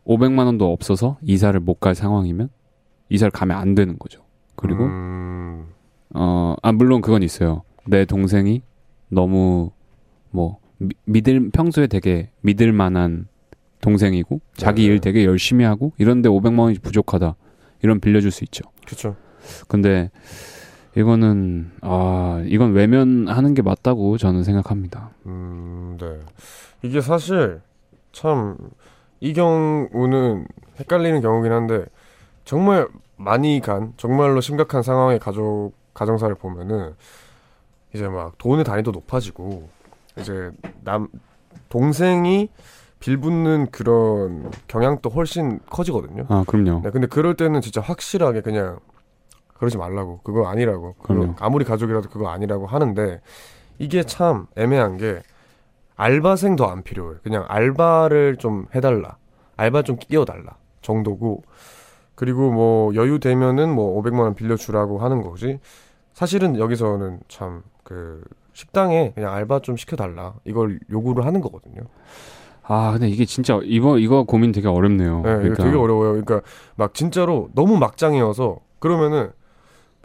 [0.05, 2.49] 500만 원도 없어서 이사를 못 갈 상황이면
[3.09, 4.21] 이사를 가면 안 되는 거죠.
[4.55, 5.67] 그리고 음,
[6.13, 7.63] 어, 아, 물론 그건 있어요.
[7.85, 8.61] 내 동생이
[9.09, 9.71] 너무,
[10.31, 13.27] 뭐, 미- 믿을, 평소에 되게 믿을 만한
[13.81, 14.93] 동생이고, 자기 네.
[14.93, 17.35] 일 되게 열심히 하고, 이런데 500만 원이 부족하다.
[17.83, 18.63] 이런 빌려줄 수 있죠.
[18.87, 19.15] 그쵸.
[19.67, 20.09] 근데,
[20.95, 25.09] 이거는, 아, 이건 외면하는 게 맞다고 저는 생각합니다.
[25.25, 26.19] 음, 네.
[26.83, 27.61] 이게 사실
[28.11, 28.57] 참
[29.21, 30.45] 이 경우는
[30.79, 31.85] 헷갈리는 경우긴 한데
[32.43, 36.93] 정말 많이 간 정말로 심각한 상황의 가족 가정사를 보면은
[37.93, 39.69] 이제 막 돈의 단위도 높아지고
[40.19, 40.51] 이제
[40.83, 41.07] 남
[41.69, 42.49] 동생이
[42.99, 46.25] 빌붙는 그런 경향도 훨씬 커지거든요.
[46.27, 46.81] 아, 그럼요.
[46.83, 48.79] 네, 근데 그럴 때는 진짜 확실하게 그냥
[49.57, 51.35] 그러지 말라고 그거 아니라고 그거.
[51.39, 53.21] 아무리 가족이라도 그거 아니라고 하는데
[53.79, 55.21] 이게 참 애매한 게
[55.95, 59.17] 알바생도 안 필요해 그냥 알바를 좀 해달라
[59.57, 61.43] 알바 좀 끼워달라 정도고
[62.15, 65.59] 그리고 뭐 여유 되면은 뭐 500만 원 빌려주라고 하는 거지
[66.13, 71.83] 사실은 여기서는 참 그 식당에 그냥 알바 좀 시켜달라 이걸 요구를 하는 거거든요.
[72.63, 75.17] 아, 근데 이게 진짜, 이거, 이거 고민 되게 어렵네요.
[75.17, 75.63] 네, 그러니까.
[75.63, 76.09] 되게 어려워요.
[76.13, 76.41] 그러니까
[76.75, 79.29] 막 진짜로 너무 막장이어서 그러면은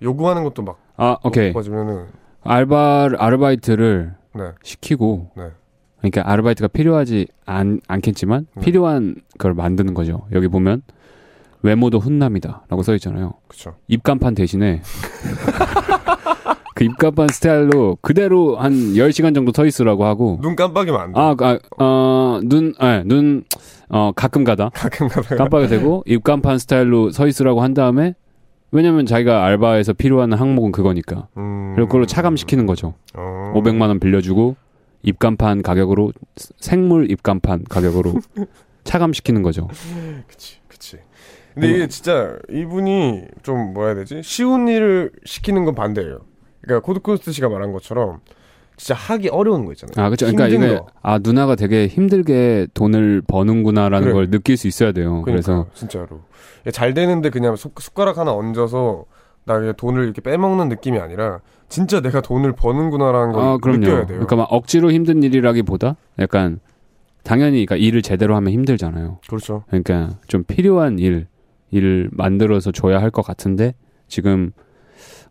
[0.03, 1.49] 요구하는 것도 막 아, 오케이.
[1.49, 2.07] 높아지면은
[2.43, 5.45] 알바, 아르바이트를 네, 시키고 네.
[5.99, 8.61] 그러니까 아르바이트가 필요하지 않, 않겠지만 음.
[8.63, 10.27] 필요한 걸 만드는 거죠.
[10.33, 10.83] 여기 보면
[11.63, 13.35] 외모도 훈남이다라고 써 있잖아요.
[13.49, 13.75] 그쵸.
[13.89, 14.81] 입간판 대신에
[16.75, 21.21] 그 입간판 스타일로 그대로 한 10시간 정도 서 있으라고 하고 눈 깜빡이면 안 돼.
[21.21, 23.45] 아, 아, 어, 눈, 아, 눈,
[23.91, 28.15] 어, 가끔 가다 가끔 가다가 깜빡이 되고 입간판 스타일로 서 있으라고 한 다음에
[28.73, 31.29] 왜냐면 자기가 알바에서 필요한 항목은 그거니까.
[31.37, 32.95] 음, 그리고 그걸로 차감시키는 거죠.
[33.15, 33.53] 어.
[33.55, 34.57] 500만 원 빌려주고
[35.03, 36.13] 입간판 가격으로
[36.59, 38.15] 생물 입간판 가격으로
[38.85, 39.69] 차감시키는 거죠.
[40.27, 40.99] 그치, 그치.
[41.55, 44.23] 근데 이게 진짜 이분이 좀 뭐라 해야 되지?
[44.23, 46.21] 쉬운 일을 시키는 건 반대예요.
[46.61, 48.21] 그러니까 코드쿤스트 씨가 말한 것처럼
[48.81, 49.93] 진짜 하기 어려운 거 있잖아요.
[50.03, 50.25] 아, 그렇죠.
[50.25, 50.87] 그러니까 힘든 이게 거.
[51.03, 54.13] 아 누나가 되게 힘들게 돈을 버는구나라는 그래.
[54.15, 55.21] 걸 느낄 수 있어야 돼요.
[55.23, 56.21] 그러니까 그래서 진짜로
[56.73, 59.05] 잘 되는데 그냥 숟- 숟가락 하나 얹어서
[59.45, 63.81] 나 그냥 돈을 이렇게 빼먹는 느낌이 아니라 진짜 내가 돈을 버는구나라는 걸아 그럼요.
[63.81, 64.19] 느껴야 돼요.
[64.19, 66.59] 그러니까 막 억지로 힘든 일이라기보다 약간
[67.23, 69.19] 당연히 그러니까 일을 제대로 하면 힘들잖아요.
[69.29, 69.65] 그렇죠.
[69.69, 71.27] 그러니까 좀 필요한 일
[71.71, 73.75] 일을 만들어서 줘야 할 것 같은데
[74.09, 74.53] 지금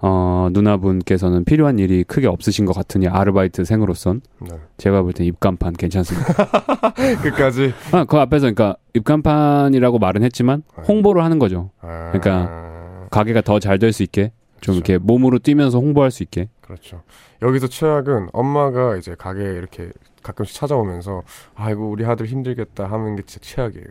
[0.02, 4.58] 어 누나분께서는 필요한 일이 크게 없으신 것 같으니 아르바이트생으로선 네.
[4.78, 6.34] 제가 볼 땐 입간판 괜찮습니다.
[7.22, 7.74] 끝까지.
[7.92, 11.72] 아, 그 앞에서 그러니까 입간판이라고 말은 했지만 홍보를 하는 거죠.
[11.82, 14.32] 아, 그러니까 가게가 더 잘 될 수 있게
[14.62, 14.94] 좀 그렇죠.
[14.94, 16.50] 이렇게 몸으로 뛰면서 홍보할 수 있게.
[16.62, 17.02] 그렇죠.
[17.42, 19.92] 여기서 최악은 엄마가 이제 가게에 이렇게
[20.24, 21.24] 가끔씩 찾아오면서
[21.56, 23.86] 아이고 우리 아들 힘들겠다 하는 게 진짜 최악이에요.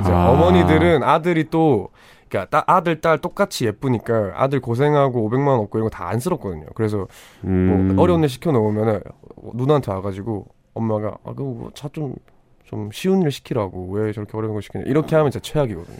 [0.00, 0.30] 이제 아.
[0.30, 1.88] 어머니들은 아들이 또
[2.30, 6.66] 그러니까 따- 아들 딸 똑같이 예쁘니까 아들 고생하고 500만 원 얻고 이런 거 다 안쓰럽거든요.
[6.74, 7.06] 그래서
[7.44, 9.00] 음, 뭐 어려운 일 시켜 놓으면은
[9.54, 15.16] 누나한테 와가지고 엄마가 아 그거 차좀좀 쉬운 일 시키라고 왜 저렇게 어려운 거 시키냐 이렇게
[15.16, 15.98] 하면 진짜 최악이거든요.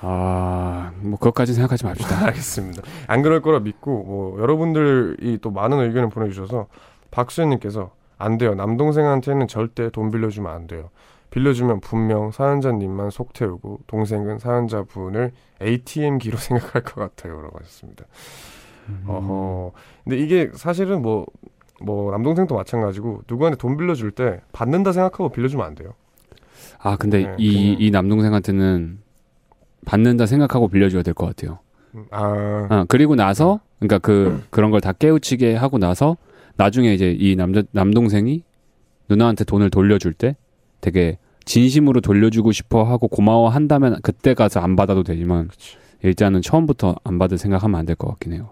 [0.00, 2.24] 아, 뭐 그것까지 생각하지 맙시다.
[2.26, 2.82] 알겠습니다.
[3.06, 6.66] 안 그럴 거라 믿고 뭐 여러분들이 또 많은 의견을 보내주셔서
[7.10, 8.54] 박수현님께서 안 돼요.
[8.54, 10.90] 남동생한테는 절대 돈 빌려주면 안 돼요.
[11.40, 18.06] 빌려주면 분명 사연자님만 속 태우고 동생은 사연자분을 ATM기로 생각할 것 같아요라고 하셨습니다.
[18.88, 19.04] 음.
[19.06, 19.72] 어허.
[20.04, 21.26] 근데 이게 사실은 뭐,
[21.82, 25.90] 뭐, 남동생도 마찬가지고, 누구한테 돈 빌려줄 때, 받는다 생각하고 빌려주면 안 돼요.
[26.78, 29.00] 아, 근데 네, 이, 이 남동생한테는
[29.84, 31.58] 받는다 생각하고 빌려줘야 될 것 같아요.
[31.96, 36.16] 음, 아, 아, 그리고 나서, 그러니까 그, 그런 걸 다 깨우치게 하고 나서,
[36.56, 38.42] 나중에 이제 이 남자, 남동생이
[39.10, 40.36] 누나한테 돈을 돌려줄 때
[40.80, 45.78] 되게 진심으로 돌려주고 싶어 하고 고마워 한다면 그때 가서 안 받아도 되지만, 그치.
[46.02, 48.50] 일단은 처음부터 안 받을 생각하면 안 될 것 같긴 해요.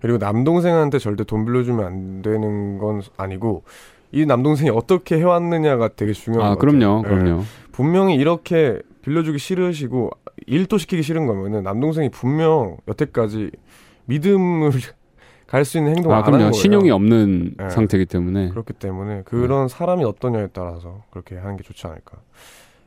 [0.00, 3.64] 그리고 남동생한테 절대 돈 빌려주면 안 되는 건 아니고,
[4.12, 6.78] 이 남동생이 어떻게 해왔느냐가 되게 중요한 아, 것 같아요.
[6.78, 7.08] 그럼요, 네.
[7.08, 7.42] 그럼요.
[7.72, 10.10] 분명히 이렇게 빌려주기 싫으시고,
[10.46, 13.50] 일도 시키기 싫은 거면은, 남동생이 분명 여태까지
[14.04, 14.70] 믿음을
[15.48, 16.38] 갈 수 있는 행동을 아, 그럼요.
[16.38, 16.52] 거예요.
[16.52, 17.70] 신용이 없는 네.
[17.70, 18.50] 상태이기 때문에.
[18.50, 22.18] 그렇기 때문에 그런 사람이 어떠냐에 따라서 그렇게 하는 게 좋지 않을까.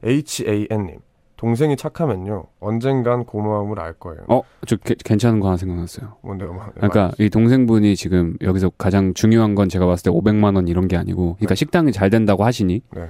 [0.06, 1.00] HAN님.
[1.38, 2.43] 동생이 착하면요.
[2.60, 4.21] 언젠간 고마움을 알 거예요.
[4.28, 6.17] 어, 저 게- 괜찮은 거 하나 생각났어요.
[6.21, 6.54] 뭔데요?
[6.54, 10.88] 마- 그러니까 이 동생분이 지금 여기서 가장 중요한 건 제가 봤을 때 500만 원 이런
[10.88, 11.56] 게 아니고, 그러니까 네.
[11.56, 13.08] 식당이 잘 된다고 하시니 네.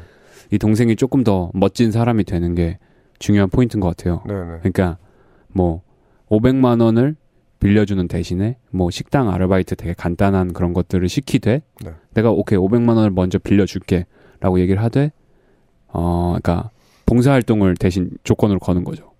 [0.50, 2.80] 이 동생이 조금 더 멋진 사람이 되는 게
[3.20, 4.24] 중요한 포인트인 것 같아요.
[4.26, 4.60] 네네.
[4.60, 4.98] 그러니까
[5.50, 5.82] 뭐
[6.30, 7.18] 500만 원을
[7.62, 11.91] 빌려주는 대신에 뭐 식당 아르바이트 되게 간단한 그런 것들을 시키되 네.
[12.13, 15.12] 내가 오케이 500만 원을 먼저 빌려줄게라고 얘기를 하되
[15.88, 16.71] 어 그러니까
[17.06, 19.12] 봉사활동을 대신 조건으로 거는 거죠.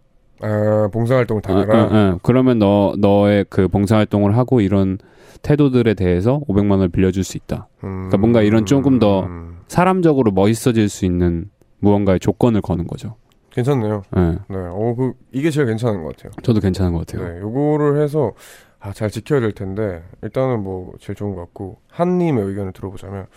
[0.42, 1.84] 아, 봉사활동을 다 어, 해라.
[1.84, 2.20] 어, 어.
[2.24, 4.98] 그러면 너 너의 그 봉사활동을 하고 이런
[5.44, 7.68] 태도들에 대해서 500만 원을 빌려줄 수 있다.
[7.84, 11.46] 음, 그러니까 뭔가 이런 조금 더 음, 사람적으로 멋있어질 수 있는
[11.80, 13.16] 무언가의 조건을 거는 거죠.
[13.52, 14.04] 괜찮네요.
[14.18, 14.20] 예.
[14.22, 14.38] 네.
[14.50, 16.32] 어, 그, 이게 제일 괜찮은 것 같아요.
[16.42, 17.28] 저도 괜찮은 것 같아요.
[17.28, 17.40] 네.
[17.42, 18.34] 요거를 해서,
[18.80, 23.28] 아, 잘 지켜야 될 텐데, 일단은 뭐, 제일 좋은 것 같고, 한님의 의견을 들어보자면,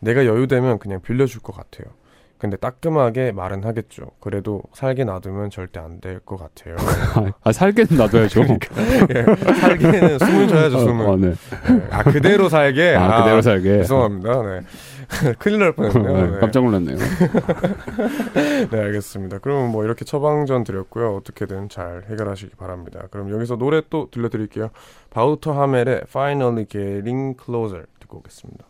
[0.00, 1.92] 내가 여유되면 그냥 빌려줄 것 같아요.
[2.38, 4.10] 근데 따끔하게 말은 하겠죠.
[4.20, 6.76] 그래도 살게 놔두면 절대 안 될 것 같아요.
[7.42, 8.42] 아, 살게는 놔둬야죠.
[8.42, 11.06] 예, 살기에는 숨을 쉬어야죠, 숨을.
[11.06, 11.30] 어, 네.
[11.30, 11.88] 네.
[11.90, 12.94] 아, 그대로 살게?
[12.94, 13.78] 아, 그대로 살게.
[13.78, 14.42] 죄송합니다.
[14.42, 14.60] 네.
[15.38, 16.30] 큰일 날 뻔했네요.
[16.32, 16.38] 네.
[16.40, 16.96] 깜짝 놀랐네요.
[18.70, 19.38] 네, 알겠습니다.
[19.38, 21.14] 그럼 뭐 이렇게 처방전 드렸고요.
[21.16, 23.04] 어떻게든 잘 해결하시기 바랍니다.
[23.10, 24.70] 그럼 여기서 노래 또 들려드릴게요.
[25.10, 28.64] 바우터 하멜의 Finally Getting Closer 듣고 오겠습니다.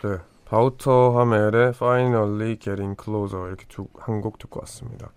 [0.00, 3.66] 네, 바우터 하멜의 Finally Getting Closer 이렇게
[3.98, 5.10] 한곡 듣고 왔습니다.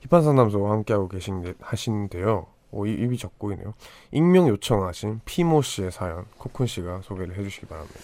[0.00, 2.57] 힙한 상담소와 함께하고 계신 하신데요.
[2.70, 3.74] 오, 이- 입이 적고이네요.
[4.12, 7.94] 익명 요청하신 피모 씨의 사연 코쿤 씨가 소개를 해주시기 바랍니다.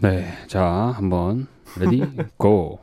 [0.00, 0.64] 네, 자
[0.96, 1.46] 한번
[1.80, 2.04] ready
[2.36, 2.78] go.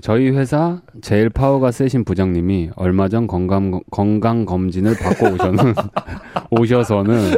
[0.00, 5.74] 저희 회사 제일 파워가 세신 부장님이 얼마 전 건강 건강 검진을 받고 오셔는
[6.50, 7.32] 오셔서는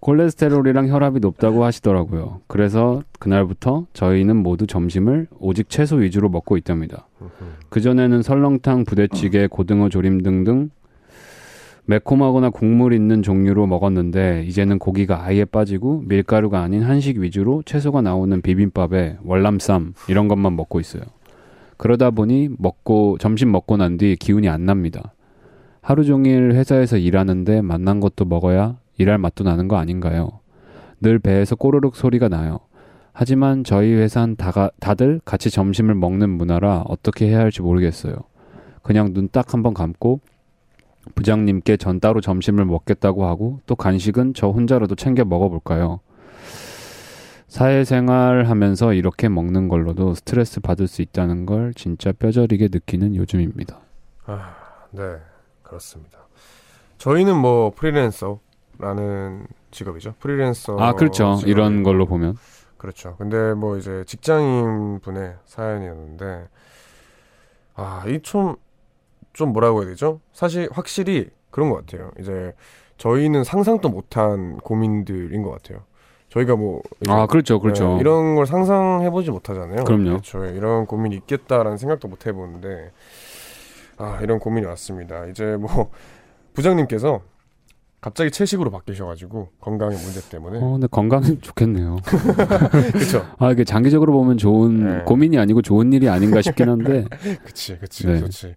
[0.00, 2.40] 콜레스테롤이랑 혈압이 높다고 하시더라고요.
[2.46, 7.08] 그래서 그날부터 저희는 모두 점심을 오직 채소 위주로 먹고 있답니다.
[7.68, 10.70] 그 전에는 설렁탕, 부대찌개, 고등어 조림 등등
[11.90, 18.40] 매콤하거나 국물 있는 종류로 먹었는데 이제는 고기가 아예 빠지고 밀가루가 아닌 한식 위주로 채소가 나오는
[18.40, 21.02] 비빔밥에 월남쌈 이런 것만 먹고 있어요.
[21.76, 25.14] 그러다 보니 먹고 점심 먹고 난 뒤 기운이 안 납니다.
[25.82, 30.30] 하루 종일 회사에서 일하는데 맛난 것도 먹어야 일할 맛도 나는 거 아닌가요?
[31.00, 32.60] 늘 배에서 꼬르륵 소리가 나요.
[33.12, 38.14] 하지만 저희 회사는 다가, 다들 같이 점심을 먹는 문화라 어떻게 해야 할지 모르겠어요.
[38.82, 40.20] 그냥 눈 딱 한번 감고
[41.14, 46.00] 부장님께 전 따로 점심을 먹겠다고 하고 또 간식은 저 혼자라도 챙겨 먹어볼까요?
[47.48, 53.80] 사회생활 하면서 이렇게 먹는 걸로도 스트레스 받을 수 있다는 걸 진짜 뼈저리게 느끼는 요즘입니다.
[54.26, 54.54] 아,
[54.92, 55.16] 네,
[55.62, 56.20] 그렇습니다.
[56.98, 60.14] 저희는 뭐 프리랜서라는 직업이죠.
[60.20, 60.76] 프리랜서.
[60.78, 61.36] 아, 그렇죠.
[61.36, 61.50] 직업이고.
[61.50, 62.36] 이런 걸로 보면.
[62.76, 63.16] 그렇죠.
[63.16, 66.46] 근데 뭐 이제 직장인 분의 사연이었는데,
[67.74, 68.56] 아, 이 좀,
[69.32, 70.20] 좀 뭐라고 해야 되죠?
[70.32, 72.10] 사실 확실히 그런 것 같아요.
[72.20, 72.52] 이제
[72.98, 75.84] 저희는 상상도 못한 고민들인 것 같아요.
[76.28, 77.58] 저희가 뭐 아, 그렇죠.
[77.60, 77.94] 그렇죠.
[77.94, 79.84] 네, 이런 걸 상상해보지 못하잖아요.
[79.84, 80.04] 그럼요.
[80.10, 80.44] 그렇죠.
[80.44, 82.92] 이런 고민이 있겠다라는 생각도 못 해보는데,
[83.96, 85.26] 아, 이런 고민이 왔습니다.
[85.26, 85.90] 이제 뭐,
[86.54, 87.20] 부장님께서
[88.00, 91.96] 갑자기 채식으로 바뀌셔가지고 건강의 문제 때문에 어, 근데 건강은 좋겠네요.
[92.92, 95.02] 그쵸 아, 이게 장기적으로 보면 좋은 네.
[95.04, 97.04] 고민이 아니고 좋은 일이 아닌가 싶긴 한데.
[97.44, 98.20] 그치 그치 네.
[98.20, 98.54] 그치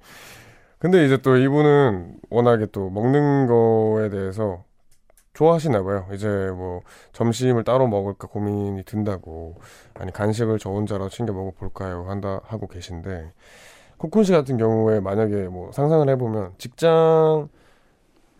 [0.83, 4.65] 근데 이제 또 이분은 워낙에 또 먹는 거에 대해서
[5.33, 6.81] 좋아하시나 봐요 이제 뭐
[7.13, 9.55] 점심을 따로 먹을까 고민이 든다고
[9.93, 13.31] 아니 간식을 저 혼자라도 챙겨 먹어볼까요 한다 하고 계신데
[13.97, 17.47] 코쿤 씨 같은 경우에 만약에 뭐 상상을 해보면 직장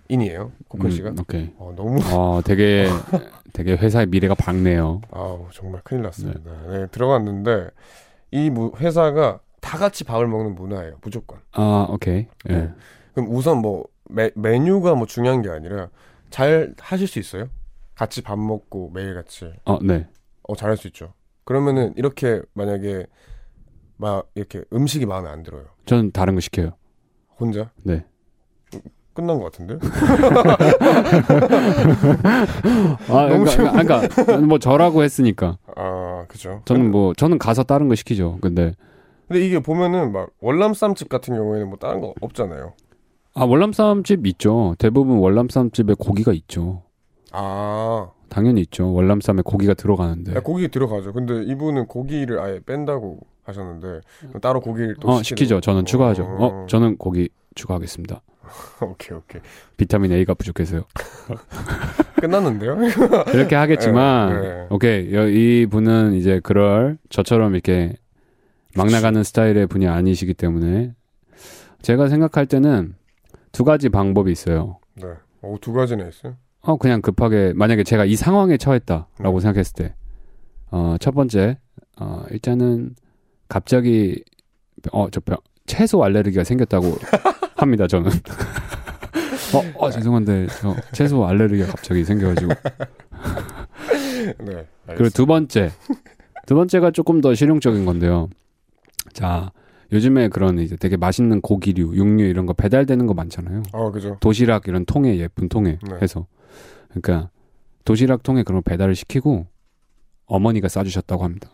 [0.09, 1.53] 인이에요 코쿤 씨가 음, 오케이.
[1.57, 2.87] 어, 너무 어, 되게
[3.53, 4.99] 되게 회사의 미래가 밝네요.
[5.11, 6.51] 아우 정말 큰일 났습니다.
[6.67, 6.87] 네.
[6.87, 7.69] 들어갔는데
[8.31, 9.39] 이 무- 회사가
[9.73, 10.97] 다 같이 밥을 먹는 문화예요.
[11.01, 11.39] 무조건.
[11.51, 12.27] 아, 오케이.
[12.47, 12.53] 예.
[12.53, 12.69] 네.
[13.15, 15.89] 그럼 우선 뭐 메, 메뉴가 뭐 중요한 게 아니라
[16.29, 17.47] 잘 하실 수 있어요?
[17.95, 20.05] 같이 밥 먹고 매일 같이 어, 네.
[20.43, 21.13] 어 잘할 수 있죠.
[21.43, 23.07] 그러면은 이렇게 만약에
[23.97, 25.65] 막 이렇게 음식이 마음에 안 들어요.
[25.87, 26.73] 저는 다른 거 시켜요.
[27.39, 28.05] 혼자 네.
[29.15, 29.79] 끝난 것 같은데?
[33.09, 35.57] 아, 너무 그러니까, 그러니까 뭐 저라고 했으니까.
[35.75, 36.61] 아 그죠.
[36.65, 38.37] 저는 뭐 저는 가서 다른 거 시키죠.
[38.39, 38.75] 근데
[39.27, 42.73] 근데 이게 보면은 막 월남쌈집 같은 경우에는 뭐 다른 거 없잖아요.
[43.35, 44.75] 아, 월남쌈집 있죠.
[44.77, 46.83] 대부분 월남쌈집에 고기가 있죠.
[47.31, 48.91] 아 당연히 있죠.
[48.93, 50.35] 월남쌈에 고기가 들어가는데.
[50.35, 51.13] 야, 고기 들어가죠.
[51.13, 55.61] 근데 이분은 고기를 아예 뺀다고 하셨는데 그럼 따로 고기를 또 어, 시키죠.
[55.61, 55.85] 저는 거.
[55.85, 56.23] 추가하죠.
[56.39, 58.21] 어, 저는 고기 추가하겠습니다.
[58.81, 59.41] 오케이 오케이
[59.77, 60.83] 비타민 A가 부족해서요.
[62.19, 62.77] 끝났는데요?
[63.33, 64.67] 이렇게 하겠지만 네, 네.
[64.69, 67.95] 오케이 여- 이 분은 이제 그럴 저처럼 이렇게
[68.75, 70.93] 막 나가는 스타일의 분이 아니시기 때문에
[71.81, 72.95] 제가 생각할 때는
[73.51, 74.79] 두 가지 방법이 있어요.
[74.95, 75.05] 네.
[75.41, 76.35] 오, 두 가지나 있어요.
[76.61, 79.39] 어 그냥 급하게 만약에 제가 이 상황에 처했다라고 네.
[79.41, 79.95] 생각했을 때,
[80.71, 81.57] 어 첫 번째
[81.99, 82.95] 어 일단은
[83.49, 84.23] 갑자기
[84.91, 85.19] 어저
[85.65, 86.95] 채소 알레르기가 생겼다고
[87.57, 88.09] 합니다 저는.
[89.53, 92.53] 어, 어 죄송한데 저 채소 알레르기가 갑자기 생겨가지고
[94.45, 94.67] 네.
[94.87, 95.69] 그리고 두 번째.
[96.45, 98.29] 두 번째가 조금 더 실용적인 건데요.
[99.11, 99.51] 자,
[99.91, 103.63] 요즘에 그런 이제 되게 맛있는 고기류, 육류 이런 거 배달되는 거 많잖아요.
[103.73, 104.17] 아 그죠.
[104.19, 105.95] 도시락 이런 통에 예쁜 통에 네.
[106.01, 106.25] 해서.
[106.89, 107.29] 그러니까
[107.85, 109.45] 도시락 통에 그런 거 배달을 시키고
[110.25, 111.49] 어머니가 싸주셨다고 합니다.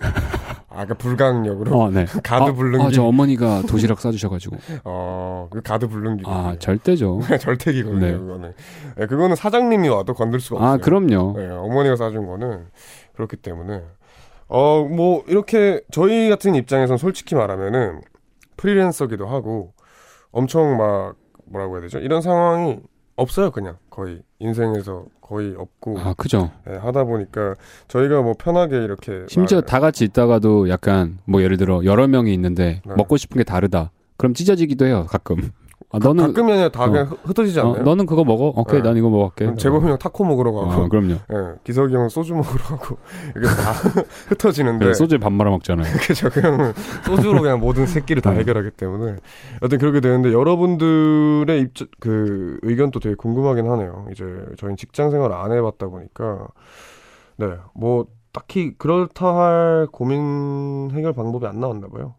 [0.72, 2.06] 아까 불강력으로 어, 네.
[2.24, 2.84] 가드 아, 불능기.
[2.84, 4.56] 아, 저 어머니가 도시락 싸주셔가지고.
[4.84, 6.24] 어, 그 가드 불능기.
[6.26, 7.20] 아, 절대죠.
[7.40, 8.00] 절택이거든요.
[8.00, 8.12] 네.
[8.12, 8.52] 그거는.
[8.96, 10.72] 네, 그거는 사장님이 와도 건들 수가 없어요.
[10.72, 11.34] 아, 그럼요.
[11.36, 12.66] 네, 어머니가 싸준 거는
[13.14, 13.82] 그렇기 때문에
[14.50, 18.00] 어 뭐 이렇게 저희 같은 입장에선 솔직히 말하면은
[18.56, 19.72] 프리랜서기도 하고
[20.32, 21.14] 엄청 막
[21.46, 21.98] 뭐라고 해야 되죠?
[21.98, 22.78] 이런 상황이
[23.16, 26.50] 없어요, 그냥 거의 인생에서 거의 없고 아, 그죠.
[26.68, 27.54] 예, 하다 보니까
[27.88, 32.32] 저희가 뭐 편하게 이렇게 심지어 말- 다 같이 있다가도 약간 뭐 예를 들어 여러 명이
[32.34, 32.94] 있는데 네.
[32.96, 33.90] 먹고 싶은 게 다르다.
[34.16, 35.50] 그럼 찢어지기도 해요, 가끔.
[35.92, 36.88] 아, 너는 가끔이 아니라 다 어.
[36.90, 37.82] 그냥 흩- 흩어지지 어, 않나요?
[37.82, 38.52] 너는 그거 먹어?
[38.54, 38.88] 오케이, 네.
[38.88, 39.56] 난 이거 먹을게.
[39.56, 41.14] 재범이 형 타코 먹으러 가고 어, 그럼요.
[41.14, 42.96] 예, 기석이 형은 소주 먹으러 가고
[43.36, 43.72] 이게 다
[44.28, 45.92] 흩어지는데 그래, 소주에 밥 말아 먹잖아요.
[46.06, 46.30] 그죠.
[46.30, 46.72] 그냥
[47.04, 48.38] 소주로 그냥 모든 새끼를 다 네.
[48.40, 49.16] 해결하기 때문에
[49.62, 54.06] 여튼 그렇게 되는데 여러분들의 입, 그 의견도 되게 궁금하긴 하네요.
[54.12, 54.24] 이제
[54.58, 56.46] 저희는 직장 생활을 안 해봤다 보니까
[57.36, 62.14] 네, 뭐 딱히 그렇다 할 고민 해결 방법이 안 나왔나 봐요.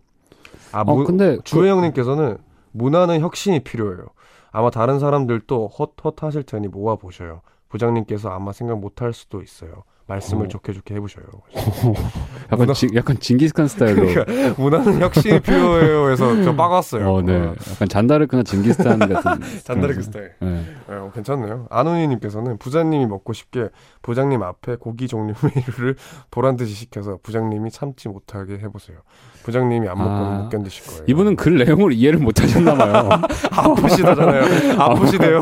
[0.73, 2.37] 아, 어, 무- 근데 주혜 형님께서는
[2.71, 4.05] 문화는 혁신이 필요해요.
[4.51, 7.41] 아마 다른 사람들도 헛헛 하실 테니 모아 보셔요.
[7.69, 9.83] 부장님께서 아마 생각 못 할 수도 있어요.
[10.07, 10.49] 말씀을 어.
[10.49, 11.23] 좋게 좋게 해보셔요.
[12.51, 14.25] 약간 문화- 지, 약간 징기스칸 스타일로.
[14.57, 16.09] 문화는 혁신이 필요해요.
[16.11, 17.09] 해서 저 빠갔어요.
[17.13, 17.33] 어, 네.
[17.71, 19.41] 약간 잔다르크나 징기스칸 같은.
[19.63, 20.33] 잔다르크 스타일.
[20.41, 20.65] 네.
[20.89, 21.67] 네, 어, 괜찮네요.
[21.69, 23.69] 안우니님께서는 부장님이 먹고 싶게
[24.01, 25.95] 부장님 앞에 고기 종류 메뉴를
[26.29, 28.97] 보란 듯이 시켜서 부장님이 참지 못하게 해보세요.
[29.43, 31.03] 부장님이 안 먹고는 아, 못 견디실 거예요.
[31.07, 33.09] 이분은 글 내용을 이해를 못 하셨나 봐요.
[33.51, 34.79] 아프시다잖아요.
[34.79, 35.41] 아프시대요.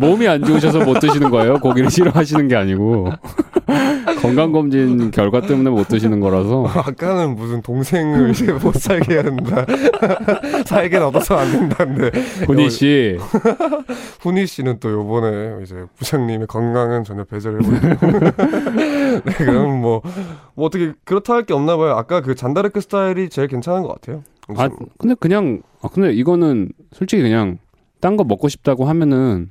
[0.00, 1.54] 몸이 안 좋으셔서 못 드시는 거예요.
[1.58, 3.10] 고기를 싫어하시는 게 아니고.
[4.22, 6.66] 건강검진 결과 때문에 못 드시는 거라서.
[6.66, 9.64] 아까는 무슨 동생을 이제 못 살게 해야 된다.
[10.66, 13.18] 살게 놔둬서 안 된다는데 훈이 씨.
[14.20, 18.18] 훈이 씨는 또 요번에 이제 부장님의 건강은 전혀 배제를 해버리고
[19.24, 20.02] 네, 그럼 뭐,
[20.54, 21.92] 뭐 어떻게 그렇다 할 게 없나 봐요.
[21.96, 24.22] 아까 그 잔다르크 스타일이 제일 괜찮은 것 같아요.
[24.56, 27.58] 아, 근데 그냥, 아, 근데 이거는 솔직히 그냥
[28.00, 29.50] 딴 거 먹고 싶다고 하면은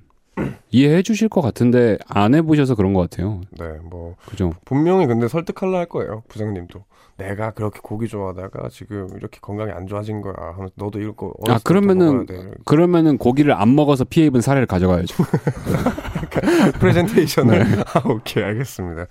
[0.72, 3.42] 이해해 주실 것 같은데 안 해보셔서 그런 것 같아요.
[3.60, 4.54] 네, 뭐 그죠?
[4.66, 6.24] 분명히 근데 설득하려 할 거예요.
[6.30, 6.84] 부장님도.
[7.18, 10.34] 내가 그렇게 고기 좋아하다가 지금 이렇게 건강이 안 좋아진 거야.
[10.54, 12.26] 하면서 너도 이거 거 아, 그러면은-
[12.64, 15.16] 그러면은 고기를 안 먹어서 피해 입은 사례를 가져가야죠.
[16.80, 19.06] 프레젠테이션을 아, 오케이 알겠습니다.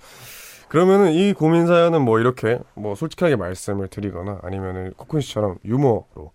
[0.69, 6.31] 그러면은 이 고민 사연은 뭐 이렇게 뭐 솔직하게 말씀을 드리거나 아니면은 코쿤 씨처럼 유머로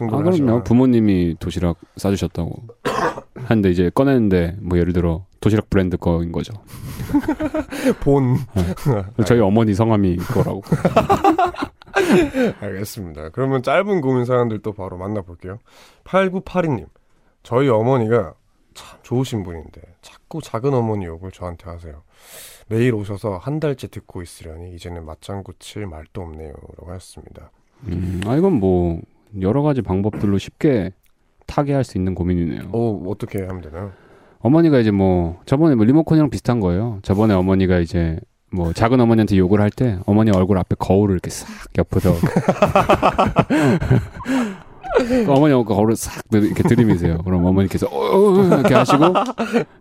[0.00, 0.28] 아, 그럼요.
[0.28, 2.62] 하시거나 부모님이 도시락 싸주셨다고.
[3.44, 6.52] 하는데 이제 꺼내는데 뭐 예를 들어 도시락 브랜드 거인 거죠.
[8.00, 8.36] 본.
[9.26, 10.62] 저희 어머니 성함이 그거라고.
[12.60, 13.30] 알겠습니다.
[13.30, 15.58] 그러면 짧은 고민 사연들 또 바로 만나볼게요.
[16.04, 16.86] 8982님.
[17.42, 18.34] 저희 어머니가
[18.74, 22.02] 참 좋으신 분인데 자꾸 작은 어머니 욕을 저한테 하세요.
[22.72, 26.54] 매일 오셔서 한 달째 듣고 있으려니 이제는 맞장구 칠 말도 없네요.
[26.78, 27.50] 라고 하셨습니다.
[27.88, 28.98] 음, 아 이건 뭐
[29.42, 30.92] 여러 가지 방법들로 쉽게
[31.46, 32.70] 타개할 수 있는 고민이네요.
[32.72, 33.92] 어, 어떻게 하면 되나요?
[34.38, 36.98] 어머니가 이제 뭐 저번에 뭐 리모컨이랑 비슷한 거예요.
[37.02, 38.18] 저번에 어머니가 이제
[38.50, 42.14] 뭐 작은 어머니한테 욕을 할 때 어머니 얼굴 앞에 거울을 이렇게 싹 옆에서
[44.96, 47.18] 그 어머니 거울을 싹 들- 이렇게 들이미세요.
[47.18, 49.04] 그럼 어머니께서 어, 어, 어, 이렇게 하시고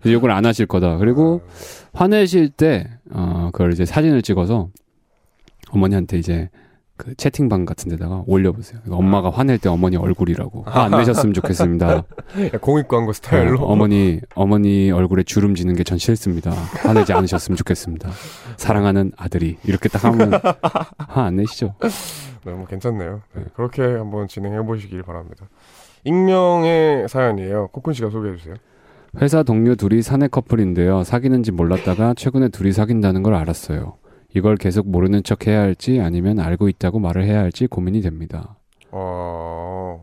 [0.08, 0.98] 욕을 안 하실 거다.
[0.98, 1.42] 그리고
[1.94, 4.70] 화내실 때 어, 그걸 이제 사진을 찍어서
[5.72, 6.50] 어머니한테 이제
[6.98, 8.80] 그 채팅방 같은 데다가 올려보세요.
[8.86, 11.96] 이거 엄마가 화낼 때 어머니 얼굴이라고 화안 내셨으면 좋겠습니다.
[11.96, 12.04] 야,
[12.62, 13.60] 공익 광고 스타일로.
[13.60, 16.52] 어, 어머니 어머니 얼굴에 주름 지는 게 전 싫습니다.
[16.52, 18.10] 화내지 않으셨으면 좋겠습니다.
[18.58, 20.34] 사랑하는 아들이 이렇게 딱 하면
[21.00, 21.74] 화 안 내시죠?
[22.46, 23.22] 너무 괜찮네요.
[23.36, 25.48] 네, 그렇게 한번 진행해 보시길 바랍니다.
[26.04, 27.70] 익명의 사연이에요.
[27.74, 28.54] 코쿤 씨가 소개해 주세요.
[29.20, 31.03] 회사 동료 둘이 사내 커플인데요.
[31.03, 33.95] 사귀는지 몰랐다가 최근에 둘이 사귄다는 걸 알았어요.
[34.34, 38.55] 이걸 계속 모르는 척 해야 할지 아니면 알고 있다고 말을 해야 할지 고민이 됩니다.
[38.91, 40.01] 어,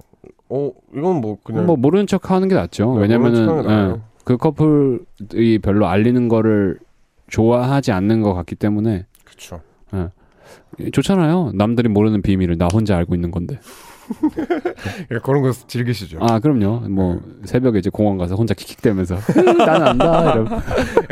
[0.51, 2.95] 어, 이건 뭐 그냥 뭐 모르는 척 하는 게 낫죠.
[2.97, 3.65] 네, 왜냐면은.
[3.97, 6.79] 예, 그 커플이 별로 알리는 거를
[7.29, 9.61] 좋아하지 않는 것 같기 때문에 그렇죠.
[10.93, 11.53] 좋잖아요.
[11.55, 13.59] 남들이 모르는 비밀을 나 혼자 알고 있는 건데.
[14.09, 16.19] 그러니까 그런 거 즐기시죠.
[16.21, 16.89] 아, 그럼요.
[16.89, 19.17] 뭐 새벽에 이제 공원 가서 혼자 킥킥대면서
[19.67, 20.35] 나는 안다.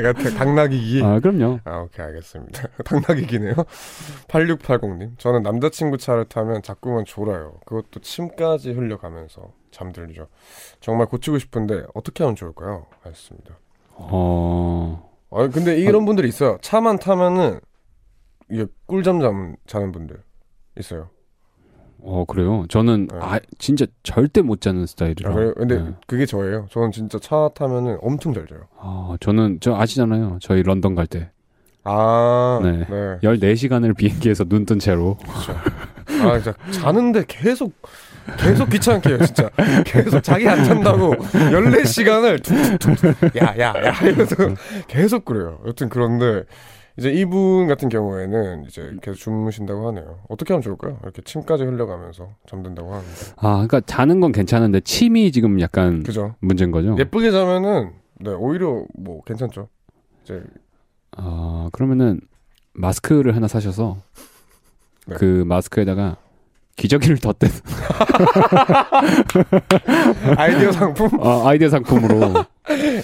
[0.02, 1.02] 약간 당나귀기.
[1.02, 1.60] 아, 그럼요.
[1.64, 2.68] 아, 오케이, 알겠습니다.
[2.84, 3.54] 당나귀기네요.
[4.28, 5.18] 8680님.
[5.18, 7.54] 저는 남자친구 차를 타면 자꾸만 졸아요.
[7.66, 10.28] 그것도 침까지 흘려가면서 잠들죠.
[10.80, 12.86] 정말 고치고 싶은데 어떻게 하면 좋을까요?
[13.02, 13.58] 하셨습니다.
[13.94, 15.10] 어.
[15.30, 16.58] 아, 근데 이런 분들이 있어요.
[16.62, 17.60] 차만 타면은
[18.50, 20.22] 이게 꿀잠 잠 자는 분들
[20.78, 21.10] 있어요.
[22.08, 22.64] 어, 그래요.
[22.68, 23.18] 저는 네.
[23.20, 25.30] 아, 진짜 절대 못 자는 스타일이라.
[25.30, 25.54] 아, 그래요?
[25.54, 25.90] 근데 네.
[26.06, 26.66] 그게 저예요.
[26.70, 28.60] 저는 진짜 차 타면은 엄청 잘 자요.
[28.78, 30.38] 아, 저는 저 아시잖아요.
[30.40, 31.30] 저희 런던 갈 때
[31.88, 32.78] 아, 네.
[32.88, 33.18] 네.
[33.22, 35.18] 14시간을 비행기에서 눈 뜬 채로
[36.22, 37.72] 아, 진짜 자는데 계속
[38.38, 39.48] 계속 귀찮게 해요, 진짜.
[39.84, 44.34] 계속 자기 안 잔다고 14시간을 툭툭툭 야, 야, 야 이러면서
[44.88, 45.58] 계속 그래요.
[45.66, 46.42] 여튼 그런데
[46.98, 50.20] 이제 이분 같은 경우에는 이제 계속 주무신다고 하네요.
[50.28, 50.98] 어떻게 하면 좋을까요?
[51.02, 53.10] 이렇게 침까지 흘려가면서 잠든다고 하는데.
[53.36, 56.34] 아, 그러니까 자는 건 괜찮은데 침이 지금 약간 그죠?
[56.40, 56.96] 문제인 거죠.
[56.98, 57.90] 예쁘게 자면은
[58.20, 59.68] 네, 오히려 뭐 괜찮죠.
[60.24, 60.42] 이제
[61.16, 62.20] 아, 그러면은
[62.72, 63.98] 마스크를 하나 사셔서
[65.06, 65.16] 네.
[65.16, 66.16] 그 마스크에다가
[66.76, 67.50] 기저귀를 덧댄
[70.36, 72.44] 아이디어 상품 아, 아이디어 상품으로.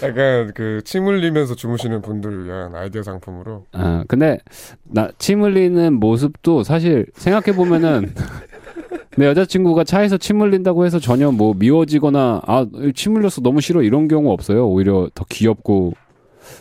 [0.03, 4.39] 약간 그 침 흘리면서 주무시는 분들을 위한 아이디어 상품으로 아, 근데
[4.83, 8.13] 나 침 흘리는 모습도 사실 생각해 보면은
[9.17, 14.09] 내 여자친구가 차에서 침 흘린다고 해서 전혀 뭐 미워지거나 아, 침 흘렸어 너무 싫어 이런
[14.09, 14.67] 경우 없어요.
[14.69, 15.93] 오히려 더 귀엽고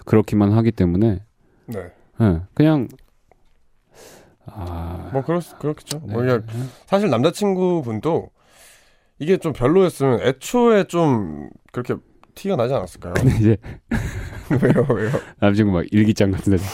[0.05, 1.21] 그렇기만 하기 때문에
[1.67, 1.79] 네.
[2.21, 2.87] 예, 그냥
[4.45, 5.99] 아, 뭐 그렇 그렇겠죠.
[5.99, 6.27] 뭐 네.
[6.27, 6.43] 그냥
[6.87, 8.29] 사실 남자친구분도
[9.19, 11.95] 이게 좀 별로였으면 애초에 좀 그렇게
[12.41, 13.13] 티가 나지 않았을까요?
[13.13, 13.57] 근데 이제
[14.49, 15.11] 왜요, 왜요?
[15.39, 16.65] 남자친구 막 일기장 같은 데서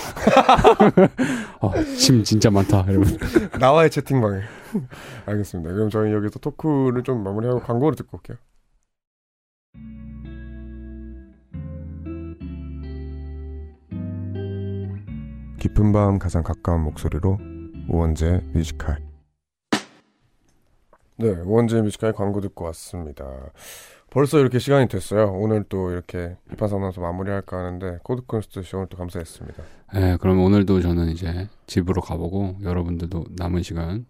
[1.59, 3.17] 어, 침 진짜 많다 이러면
[3.59, 4.41] 나와의 채팅방에.
[5.25, 5.73] 알겠습니다.
[5.73, 8.37] 그럼 저희 여기서 토크를 좀 마무리하고 광고를 듣고 올게요.
[15.59, 17.37] 깊은 밤 가장 가까운 목소리로
[17.89, 18.99] 우원재 Music High.
[21.17, 23.25] 네, 우원재 Music High 광고 듣고 왔습니다.
[24.09, 25.31] 벌써 이렇게 시간이 됐어요.
[25.33, 29.63] 오늘 또 이렇게 힙한 상담소 마무리할까 하는데 코드쿤스트 씨 오늘 또 감사했습니다.
[29.95, 34.05] 예, 그럼 오늘도 저는 이제 집으로 가보고 여러분들도 남은 시간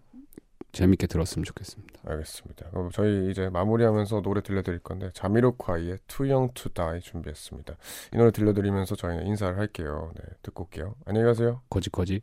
[0.72, 2.00] 재밌게 들었으면 좋겠습니다.
[2.06, 2.70] 알겠습니다.
[2.70, 7.74] 그럼 저희 이제 마무리하면서 노래 들려드릴 건데 자미로콰이의 Too Young to Die 준비했습니다.
[8.14, 10.12] 이 노래 들려드리면서 저희는 인사를 할게요.
[10.14, 10.94] 네, 듣고 올게요.
[11.06, 11.62] 안녕히 가세요.
[11.70, 12.22] 거짓 거짓.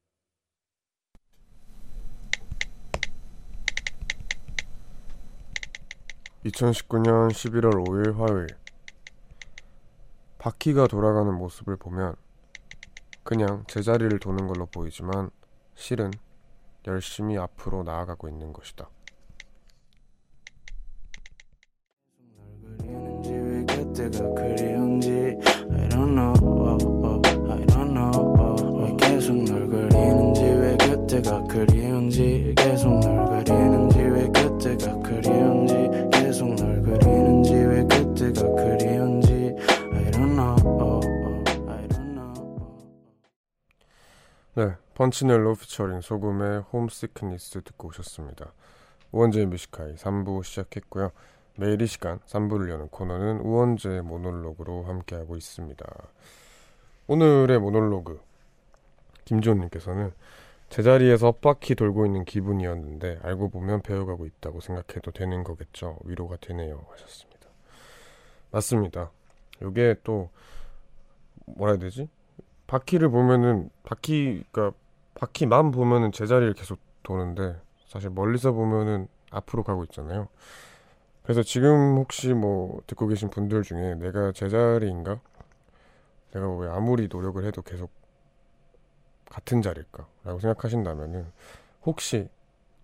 [6.45, 8.47] 2019년 11월 5일 화요일
[10.39, 12.15] 바퀴가 돌아가는 모습을 보면
[13.23, 15.29] 그냥 제자리를 도는 걸로 보이지만
[15.75, 16.11] 실은
[16.87, 18.89] 열심히 앞으로 나아가고 있는 것이다.
[28.13, 33.20] oh, oh, oh, 왜 계속 널 그리는지 왜 그때가 그리운지 계속 널
[45.01, 48.53] 펀치넬로 피처링 소금의 Homesickness 듣고 오셨습니다.
[49.11, 51.11] 우원재의 Music High 3부 시작했고요.
[51.55, 55.83] 매일 이 시간 3부를 여는 코너는 우원재의 모놀로그로 함께하고 있습니다.
[57.07, 58.21] 오늘의 모놀로그
[59.25, 60.13] 김지훈님께서는
[60.69, 65.97] 제자리에서 쳇바퀴 돌고 있는 기분이었는데 알고 보면 배워가고 있다고 생각해도 되는 거겠죠.
[66.03, 67.47] 위로가 되네요 하셨습니다.
[68.51, 69.09] 맞습니다.
[69.63, 70.29] 이게 또
[71.45, 72.07] 뭐라 해야 되지?
[72.67, 74.73] 바퀴를 보면은 바퀴가
[75.21, 77.55] 바퀴만 보면은 제자리를 계속 도는데
[77.85, 80.27] 사실 멀리서 보면은 앞으로 가고 있잖아요.
[81.21, 85.19] 그래서 지금 혹시 뭐 듣고 계신 분들 중에 내가 제자리인가?
[86.31, 87.91] 내가 왜 아무리 노력을 해도 계속
[89.29, 91.31] 같은 자리일까 라고 생각하신다면은
[91.85, 92.27] 혹시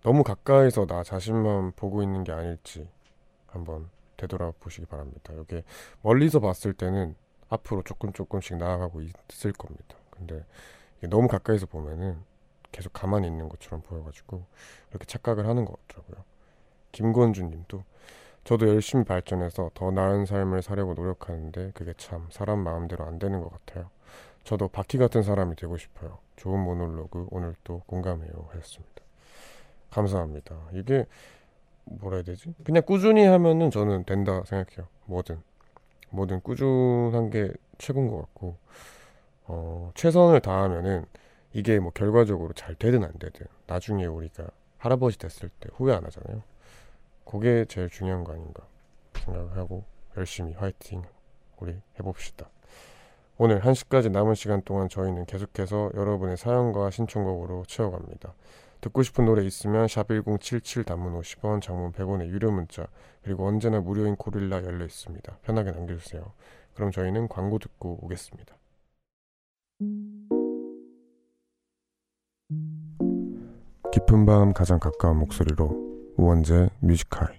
[0.04, 2.88] 너무 가까이서 나 자신만 보고 있는 게 아닐지
[3.48, 5.32] 한번 되돌아보시기 바랍니다.
[5.42, 5.64] 이게
[6.02, 7.16] 멀리서 봤을 때는
[7.48, 9.96] 앞으로 조금 조금씩 나아가고 있을 겁니다.
[10.10, 10.44] 근데
[11.06, 12.18] 너무 가까이서 보면은
[12.72, 14.44] 계속 가만히 있는 것처럼 보여가지고
[14.90, 16.24] 이렇게 착각을 하는 것 같더라고요.
[16.92, 17.84] 김건주님도
[18.44, 23.50] 저도 열심히 발전해서 더 나은 삶을 살려고 노력하는데 그게 참 사람 마음대로 안 되는 것
[23.50, 23.90] 같아요.
[24.44, 26.18] 저도 바퀴 같은 사람이 되고 싶어요.
[26.36, 29.02] 좋은 모놀로그 오늘 또 공감해요 하셨습니다.
[29.90, 30.56] 감사합니다.
[30.72, 31.06] 이게
[31.84, 32.54] 뭐라 해야 되지?
[32.64, 34.88] 그냥 꾸준히 하면은 저는 된다 생각해요.
[35.04, 35.42] 뭐든
[36.10, 38.56] 뭐든 꾸준한 게 최고인 것 같고
[39.48, 41.06] 어, 최선을 다하면은
[41.52, 44.46] 이게 뭐 결과적으로 잘 되든 안 되든 나중에 우리가
[44.76, 46.42] 할아버지 됐을 때 후회 안 하잖아요.
[47.24, 48.66] 그게 제일 중요한 거 아닌가
[49.14, 49.84] 생각을 하고
[50.16, 51.02] 열심히 화이팅
[51.58, 52.48] 우리 해봅시다.
[53.38, 58.34] 오늘 1시까지 남은 시간 동안 저희는 계속해서 여러분의 사연과 신청곡으로 채워갑니다.
[58.80, 62.86] 듣고 싶은 노래 있으면 샵1077 단문 50원, 장문 100원의 유료 문자
[63.22, 65.38] 그리고 언제나 무료인 고릴라 열려 있습니다.
[65.42, 66.32] 편하게 남겨주세요.
[66.74, 68.57] 그럼 저희는 광고 듣고 오겠습니다.
[73.92, 77.38] 깊은 밤 가장 가까운 목소리로 우원재 Music High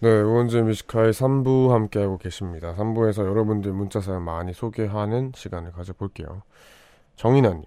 [0.00, 2.74] 네, 우원재 Music High 3부 함께하고 계십니다.
[2.74, 6.42] 3부에서 여러분들 문자 사연 많이 소개하는 시간을 가져볼게요.
[7.14, 7.64] 정인아님,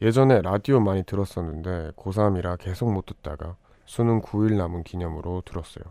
[0.00, 5.84] 예전에 라디오 많이 들었었는데 고3이라 계속 못 듣다가 수능 9일 남은 기념으로 들었어요.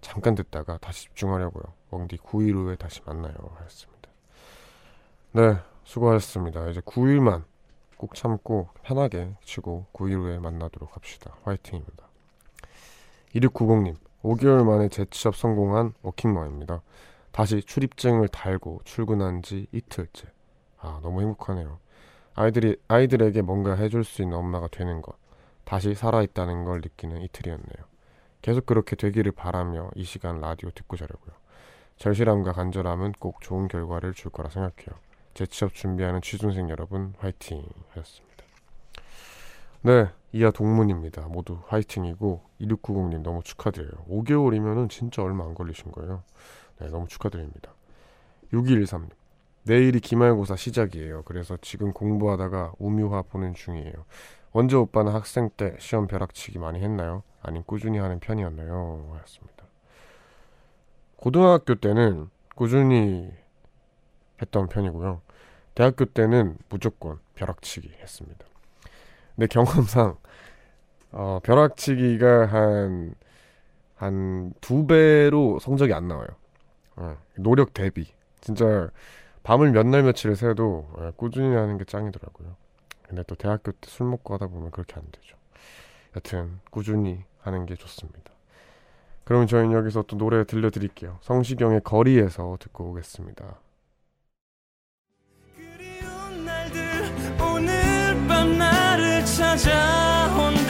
[0.00, 1.81] 잠깐 듣다가 다시 집중하려고요.
[1.92, 3.34] 웡디 9일 후에 다시 만나요.
[3.56, 4.10] 하였습니다.
[5.32, 6.68] 네, 수고하셨습니다.
[6.70, 7.44] 이제 9일만
[7.96, 11.36] 꼭 참고 편하게 치고 9일 후에 만나도록 합시다.
[11.44, 12.08] 화이팅입니다.
[13.34, 16.82] 2690님, 5개월 만에 재취업 성공한 워킹맘입니다.
[17.30, 20.28] 다시 출입증을 달고 출근한 지 이틀째.
[20.78, 21.78] 아, 너무 행복하네요.
[22.34, 25.16] 아이들이, 아이들에게 뭔가 해줄 수 있는 엄마가 되는 것.
[25.64, 27.86] 다시 살아있다는 걸 느끼는 이틀이었네요.
[28.42, 31.41] 계속 그렇게 되기를 바라며 이 시간 라디오 듣고 자려고요.
[32.02, 34.98] 절실함과 간절함은 꼭 좋은 결과를 줄 거라 생각해요.
[35.34, 38.44] 재취업 준비하는 취준생 여러분 화이팅 하셨습니다.
[39.82, 41.28] 네, 이하 동문입니다.
[41.28, 43.92] 모두 화이팅이고 2690님 너무 축하드려요.
[44.08, 46.24] 5개월이면은 진짜 얼마 안 걸리신 거예요.
[46.80, 47.72] 네, 너무 축하드립니다.
[48.52, 49.10] 6213님
[49.62, 51.22] 내일이 기말고사 시작이에요.
[51.22, 53.94] 그래서 지금 공부하다가 우뮤화 보는 중이에요.
[54.50, 57.22] 원재 오빠는 학생 때 시험 벼락치기 많이 했나요?
[57.42, 59.10] 아님 꾸준히 하는 편이었나요?
[59.12, 59.51] 하였습니다.
[61.22, 63.30] 고등학교 때는 꾸준히
[64.40, 65.20] 했던 편이고요.
[65.76, 68.44] 대학교 때는 무조건 벼락치기 했습니다.
[69.36, 70.16] 근데 경험상
[71.12, 73.14] 어, 벼락치기가 한
[73.98, 76.26] 한 두 배로 성적이 안 나와요.
[76.96, 78.90] 어, 노력 대비 진짜
[79.44, 82.56] 밤을 몇 날 며칠을 새도 어, 꾸준히 하는 게 짱이더라고요.
[83.06, 85.36] 근데 또 대학교 때 술 먹고 하다 보면 그렇게 안 되죠.
[86.16, 88.32] 여튼 꾸준히 하는 게 좋습니다.
[89.24, 91.18] 그럼 저희는 여기서 또 노래 들려드릴게요.
[91.22, 93.60] 성시경의 거리에서 듣고 오겠습니다.
[95.54, 96.80] 그리운 날들
[97.40, 100.61] 오늘 밤 나를 찾아온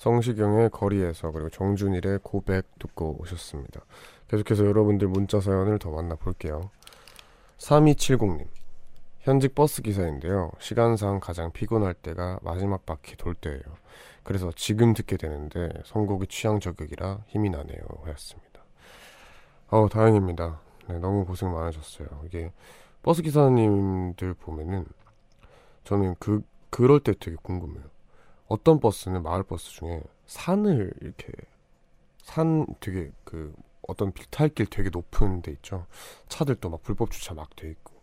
[0.00, 3.82] 성시경의 거리에서 그리고 정준일의 고백 듣고 오셨습니다.
[4.28, 6.70] 계속해서 여러분들 문자 사연을 더 만나볼게요.
[7.58, 8.46] 3270님
[9.18, 10.52] 현직 버스 기사인데요.
[10.58, 13.60] 시간상 가장 피곤할 때가 마지막 바퀴 돌 때예요.
[14.22, 17.82] 그래서 지금 듣게 되는데 선곡이 취향 저격이라 힘이 나네요.
[18.04, 18.62] 하였습니다.
[19.68, 20.60] 어 다행입니다.
[20.88, 22.08] 네, 너무 고생 많으셨어요.
[22.24, 22.50] 이게
[23.02, 24.86] 버스 기사님들 보면은
[25.84, 27.99] 저는 그 그럴 때 되게 궁금해요.
[28.50, 31.32] 어떤 버스는 마을 버스 중에 산을 이렇게
[32.22, 33.54] 산 되게 그
[33.86, 35.86] 어떤 비탈길 되게 높은 데 있죠.
[36.28, 37.94] 차들도 막 불법 주차 막 돼 있고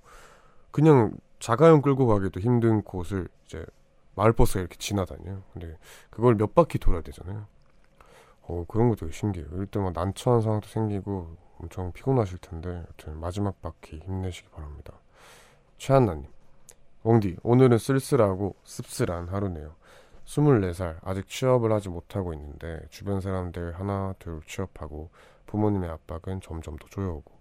[0.72, 3.66] 그냥 자가용 끌고 가기도 힘든 곳을 이제
[4.16, 5.44] 마을 버스가 이렇게 지나다녀요.
[5.52, 5.78] 근데
[6.10, 7.46] 그걸 몇 바퀴 돌아야 되잖아요.
[8.44, 9.50] 어 그런 거 되게 신기해요.
[9.52, 14.94] 이럴 때막 난처한 상황도 생기고 엄청 피곤하실 텐데 여튼 마지막 바퀴 힘내시기 바랍니다.
[15.78, 16.26] 최한나님
[17.04, 19.76] 웡디 오늘은 쓸쓸하고 씁쓸한 하루네요.
[20.28, 25.10] 24살 아직 취업을 하지 못하고 있는데 주변 사람들 하나 둘 취업하고
[25.48, 27.32] 부모님의 압박은 점점 더 조여오고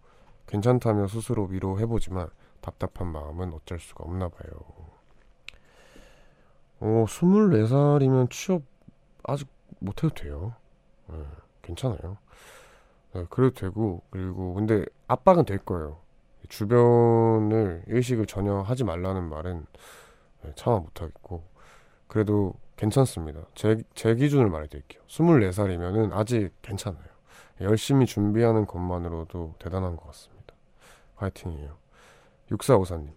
[0.47, 2.29] 괜찮다며 스스로 위로해보지만
[2.61, 4.53] 답답한 마음은 어쩔 수가 없나 봐요.
[6.79, 8.63] 어, 24살이면 취업
[9.25, 9.49] 아직
[9.81, 10.55] 못해도 돼요.
[11.09, 11.17] 네,
[11.63, 12.19] 괜찮아요.
[13.13, 15.99] 네, 그래도 되고 그리고 근데 압박은 될 거예요.
[16.49, 19.67] 주변을 의식을 전혀 하지 말라는 말은
[20.43, 21.43] 네, 참아 못하겠고
[22.07, 23.41] 그래도 괜찮습니다.
[23.55, 25.03] 제, 제 기준을 말해드릴게요.
[25.07, 27.05] 24살이면은 아직 괜찮아요.
[27.63, 30.55] 열심히 준비하는 것만으로도 대단한 것 같습니다.
[31.17, 31.77] 화이팅이에요.
[32.51, 33.13] 6454님.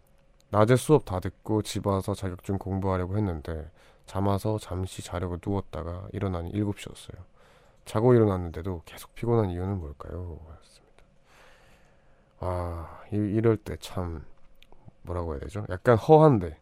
[0.49, 3.69] 낮에 수업 다 듣고 집 와서 자격증 공부하려고 했는데
[4.05, 7.17] 잠 와서 잠시 자려고 누웠다가 일어나니 7시였어요.
[7.85, 10.39] 자고 일어났는데도 계속 피곤한 이유는 뭘까요?
[10.47, 11.03] 하였습니다.
[12.39, 14.23] 아, 이, 이럴 때 참
[15.03, 15.65] 뭐라고 해야 되죠?
[15.69, 16.57] 약간 허한데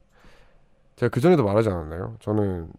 [0.95, 2.15] 제가 그 전에도 말하지 않았나요?
[2.19, 2.71] 저는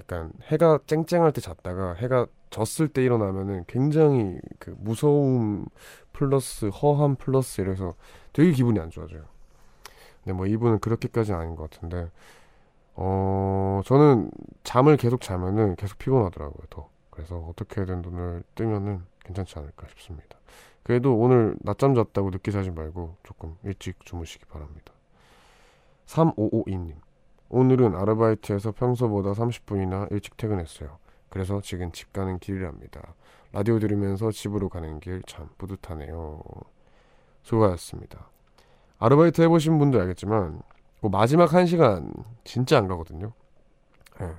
[0.00, 5.66] 약간 해가 쨍쨍할 때 잤다가 해가 졌을 때 일어나면은 굉장히 그 무서움
[6.12, 7.94] 플러스 허함 플러스 이래서
[8.32, 9.24] 되게 기분이 안 좋아져요.
[10.22, 12.10] 근데 뭐 이분은 그렇게까지는 아닌 것 같은데
[12.94, 14.30] 어 저는
[14.64, 16.88] 잠을 계속 자면은 계속 피곤하더라고요 더.
[17.10, 20.38] 그래서 어떻게든 눈을 뜨면은 괜찮지 않을까 싶습니다.
[20.82, 24.92] 그래도 오늘 낮잠 잤다고 늦게 자지 말고 조금 일찍 주무시기 바랍니다.
[26.06, 26.94] 3552님
[27.50, 30.98] 오늘은 아르바이트에서 평소보다 30분이나 일찍 퇴근했어요.
[31.30, 33.14] 그래서 지금 집 가는 길이랍니다.
[33.52, 36.42] 라디오 들으면서 집으로 가는 길 참 뿌듯하네요.
[37.42, 38.30] 수고하셨습니다.
[38.98, 40.60] 아르바이트 해보신 분도 알겠지만
[41.00, 42.12] 그 마지막 한 시간
[42.44, 43.32] 진짜 안 가거든요.
[44.20, 44.34] 예.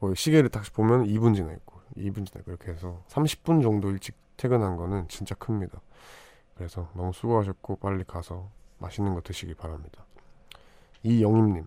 [0.00, 4.16] 그 시계를 딱 보면 2분 지나 있고 2분 지나 있고 이렇게 해서 30분 정도 일찍
[4.36, 5.80] 퇴근한 거는 진짜 큽니다.
[6.56, 8.48] 그래서 너무 수고하셨고 빨리 가서
[8.78, 10.04] 맛있는 거 드시기 바랍니다.
[11.02, 11.66] 이영임님,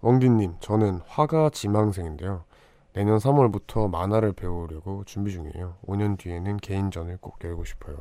[0.00, 2.44] 웡디님, 저는 화가 지망생인데요.
[2.92, 5.76] 내년 3월부터 만화를 배우려고 준비 중이에요.
[5.86, 7.96] 5년 뒤에는 개인전을 꼭 열고 싶어요.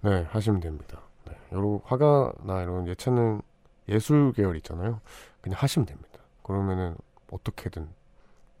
[0.00, 1.00] 네, 하시면 됩니다.
[1.26, 3.42] 네, 여러 화가나 이런 예체능
[3.88, 5.00] 예술 계열 있잖아요.
[5.40, 6.20] 그냥 하시면 됩니다.
[6.42, 6.96] 그러면은
[7.30, 7.88] 어떻게든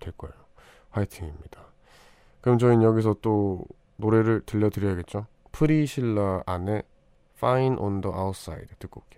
[0.00, 0.34] 될 거예요.
[0.90, 1.60] 화이팅입니다.
[2.40, 3.64] 그럼 저희는 여기서 또
[3.96, 5.26] 노래를 들려드려야겠죠?
[5.52, 6.82] 프리실라 안에
[7.36, 9.17] Fine on the Outside 듣고 올게요.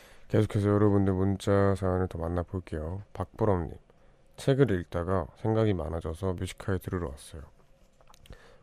[0.31, 3.03] 계속해서 여러분들 문자 사연을 더 만나볼게요.
[3.11, 3.73] 박보람님
[4.37, 7.41] 책을 읽다가 생각이 많아져서 뮤지컬 들으러 왔어요.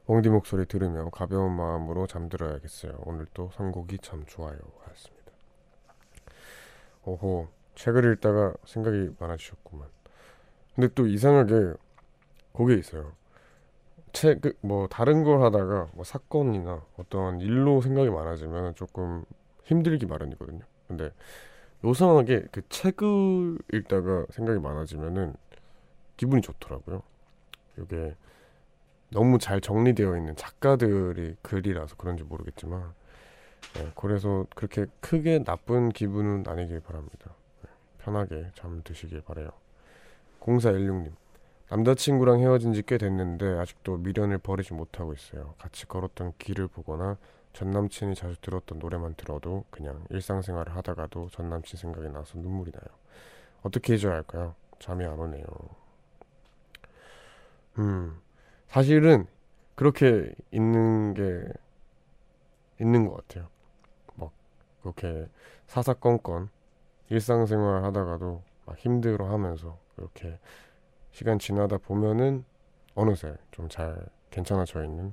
[0.07, 3.01] 웡디 목소리 들으며 가벼운 마음으로 잠들어야겠어요.
[3.05, 4.57] 오늘 또 선곡이 참 좋아요.
[4.83, 5.31] 하였습니다.
[7.05, 9.89] 오호 책을 읽다가 생각이 많아지셨구만.
[10.75, 11.75] 근데 또 이상하게
[12.55, 13.13] 그게 있어요.
[14.13, 19.27] 책 뭐 다른 걸 하다가 뭐 사건이나 어떤 일로 생각이 많아지면 조금
[19.65, 20.65] 힘들기 마련이거든요.
[20.87, 21.13] 근데
[21.85, 25.35] 요상하게 그 책을 읽다가 생각이 많아지면은
[26.17, 27.03] 기분이 좋더라고요.
[27.79, 28.17] 이게
[29.11, 32.93] 너무 잘 정리되어 있는 작가들이 글이라서 그런지 모르겠지만
[33.75, 37.35] 네, 그래서 그렇게 크게 나쁜 기분은 아니길 바랍니다.
[37.63, 39.51] 네, 편하게 잠 드시길 바래요.
[40.41, 41.13] 0416님
[41.71, 45.55] 남자친구랑 헤어진 지 꽤 됐는데 아직도 미련을 버리지 못하고 있어요.
[45.59, 47.19] 같이 걸었던 길을 보거나
[47.59, 52.85] 전 남친이 자주 들었던 노래만 들어도 그냥 일상생활을 하다가도 전 남친 생각이 나서 눈물이 나요.
[53.65, 54.55] 어떻게 해줘야 할까요?
[54.79, 55.45] 잠이 안 오네요.
[57.81, 58.21] 음,
[58.69, 59.27] 사실은
[59.75, 61.53] 그렇게 있는 게
[62.81, 63.49] 있는 것 같아요.
[64.15, 64.31] 막
[64.83, 65.27] 그렇게
[65.67, 66.51] 사사건건
[67.11, 70.39] 일상생활 하다가도 막 힘들어하면서 이렇게
[71.11, 72.45] 시간 지나다 보면은
[72.95, 75.13] 어느새 좀 잘 괜찮아져 있는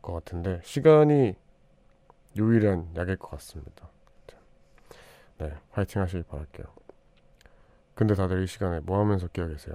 [0.00, 1.34] 것 같은데 시간이
[2.38, 3.88] 유일한 약일 것 같습니다.
[5.38, 6.66] 네, 화이팅 하시길 바랄게요.
[7.94, 9.74] 근데 다들 이 시간에 뭐 하면서 깨어 계세요?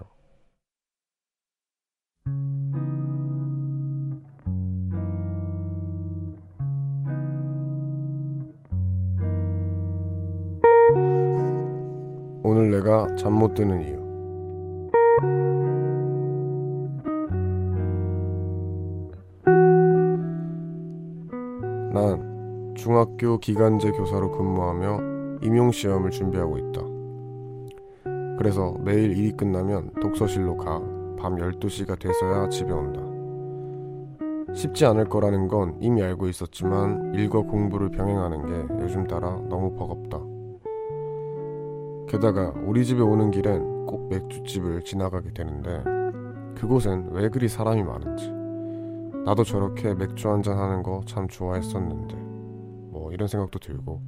[12.44, 14.03] 오늘 내가 잠 못 드는 이유.
[22.84, 26.82] 중학교 기간제 교사로 근무하며 임용시험을 준비하고 있다.
[28.38, 30.82] 그래서 매일 일이 끝나면 독서실로 가
[31.18, 33.00] 밤 12시가 돼서야 집에 온다.
[34.54, 40.20] 쉽지 않을 거라는 건 이미 알고 있었지만 일과 공부를 병행하는 게 요즘 따라 너무 버겁다.
[42.10, 45.82] 게다가 우리 집에 오는 길엔 꼭 맥주집을 지나가게 되는데
[46.60, 48.30] 그곳엔 왜 그리 사람이 많은지
[49.24, 52.33] 나도 저렇게 맥주 한잔 하는 거 참 좋아했었는데 뭐
[53.14, 54.02] 이런 생각도 들고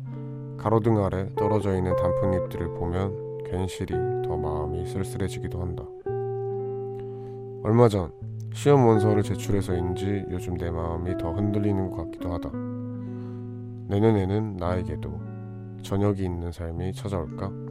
[0.58, 3.94] 가로등 아래 떨어져 있는 단풍잎들을 보면 괜시리
[4.26, 5.84] 더 마음이 쓸쓸해지기도 한다.
[7.64, 8.12] 얼마 전
[8.54, 12.50] 시험 원서를 제출해서인지 요즘 내 마음이 더 흔들리는 것 같기도 하다.
[13.88, 15.22] 내년에는 나에게도
[15.84, 17.65] 저녁이 있는 삶이 찾아올까?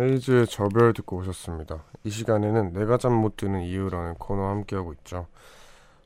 [0.00, 1.84] 헤이즈의 저별 듣고 오셨습니다.
[2.04, 5.26] 이 시간에는 내가 잠 못 드는 이유라는 코너 함께하고 있죠.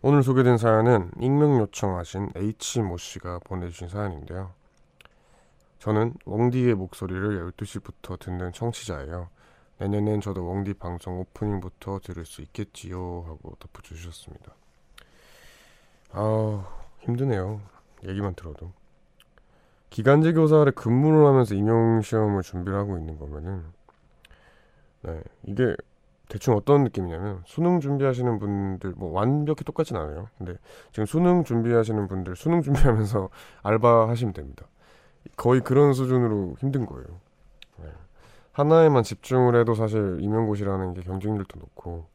[0.03, 4.51] 오늘 소개된 사연은 익명 요청하신 H모 씨가 보내주신 사연인데요.
[5.79, 9.29] 저는 웡디의 목소리를 12시부터 듣는 청취자예요.
[9.79, 14.55] 내년엔 저도 웡디 방송 오프닝부터 들을 수 있겠지요 하고 덧붙여주셨습니다.
[16.13, 16.65] 아우
[17.01, 17.61] 힘드네요.
[18.05, 18.73] 얘기만 들어도.
[19.91, 23.74] 기간제 교사를 근무를 하면서 임용 시험을 준비를 하고 있는 거면은
[25.05, 25.77] 네 이게
[26.29, 30.29] 대충 어떤 느낌이냐면 수능 준비하시는 분들 뭐 완벽히 똑같진 않아요.
[30.39, 30.57] 근데
[30.93, 33.29] 지금 수능 준비하시는 분들 수능 준비하면서
[33.63, 34.67] 알바 하시면 됩니다.
[35.37, 37.07] 거의 그런 수준으로 힘든 거예요.
[37.79, 37.91] 네.
[38.53, 42.07] 하나에만 집중을 해도 사실 임용고시라는 게 경쟁률도 높고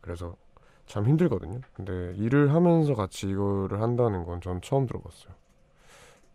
[0.00, 0.36] 그래서
[0.86, 1.60] 참 힘들거든요.
[1.74, 5.32] 근데 일을 하면서 같이 이거를 한다는 건 전 처음 들어봤어요.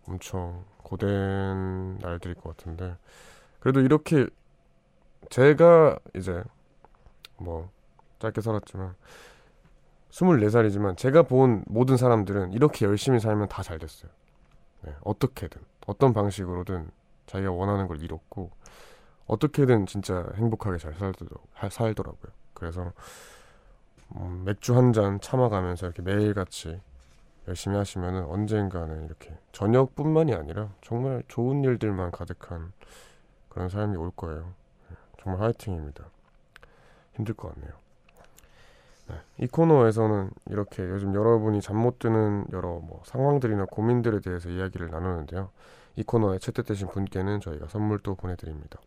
[0.07, 2.95] 엄청 고된 날들일 것 같은데
[3.59, 4.27] 그래도 이렇게
[5.29, 6.43] 제가 이제
[7.37, 7.69] 뭐
[8.19, 8.95] 짧게 살았지만
[10.09, 14.09] 24살이지만 제가 본 모든 사람들은 이렇게 열심히 살면 다 잘 됐어요.
[14.83, 16.89] 네, 어떻게든 어떤 방식으로든
[17.25, 18.51] 자기가 원하는 걸 이뤘고
[19.27, 21.69] 어떻게든 진짜 행복하게 잘 살더라고요.
[21.69, 22.31] 살더라고요.
[22.53, 22.93] 그래서
[24.15, 26.79] 음, 맥주 한 잔 참아가면서 이렇게 매일같이
[27.47, 32.71] 열심히 하시면은 언젠가는 이렇게 저녁뿐만이 아니라 정말 좋은 일들만 가득한
[33.49, 34.53] 그런 삶이 올 거예요.
[35.25, 36.05] 네, 정말 화이팅입니다.
[37.15, 37.73] 힘들 것 같네요.
[39.07, 44.89] 네, 이 코너에서는 이렇게 요즘 여러분이 잠 못 드는 여러 뭐 상황들이나 고민들에 대해서 이야기를
[44.89, 45.49] 나누는데요.
[45.95, 48.79] 이 코너에 채택되신 분께는 저희가 선물도 보내드립니다.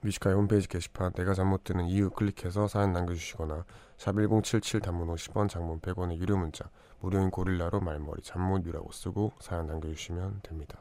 [0.00, 3.64] Music High 홈페이지 게시판 내가 잠 못 드는 이유 클릭해서 사연 남겨주시거나
[3.96, 6.68] 샵 1077 단문 50원 장문 100원의 유료 문자
[7.00, 10.78] 무료인 고릴라로 말머리 잠못유라고 쓰고 사연 남겨주시면 됩니다.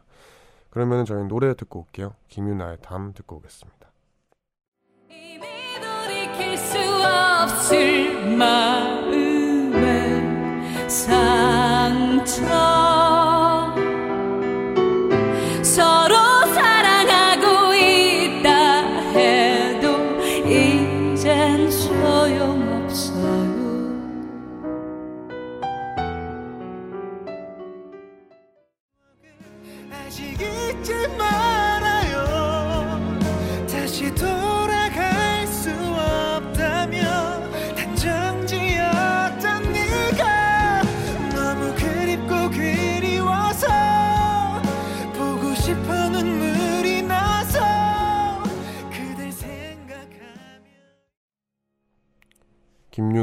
[0.70, 2.16] 그러면 저희 노래 듣고 올게요.
[2.30, 3.93] 김유나의 담 듣고 오겠습니다.
[10.94, 13.13] 상처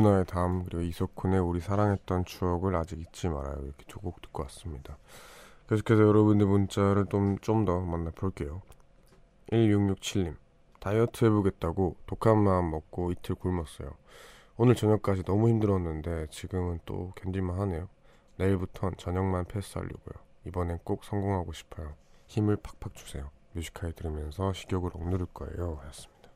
[0.00, 4.96] 김유나의 담 그리고 이석훈의 우리 사랑했던 추억을 아직 잊지 말아요 이렇게 두 곡 듣고 왔습니다.
[5.68, 8.62] 계속해서 여러분들 문자를 좀 좀 더 만나볼게요.
[9.52, 10.36] 1667님
[10.80, 13.92] 다이어트 해보겠다고 독한 마음 먹고 이틀 굶었어요.
[14.56, 17.88] 오늘 저녁까지 너무 힘들었는데 지금은 또 견딜만 하네요.
[18.36, 20.14] 내일부턴 저녁만 패스하려고요.
[20.46, 21.94] 이번엔 꼭 성공하고 싶어요.
[22.26, 23.30] 힘을 팍팍 주세요.
[23.52, 25.78] 뮤지컬 들으면서 식욕을 억누를 거예요.
[25.82, 26.30] 하였습니다.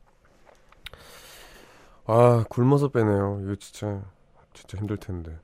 [2.05, 3.39] 아 굶어서 빼네요.
[3.43, 4.03] 이거 진짜
[4.53, 5.37] 진짜 힘들 텐데.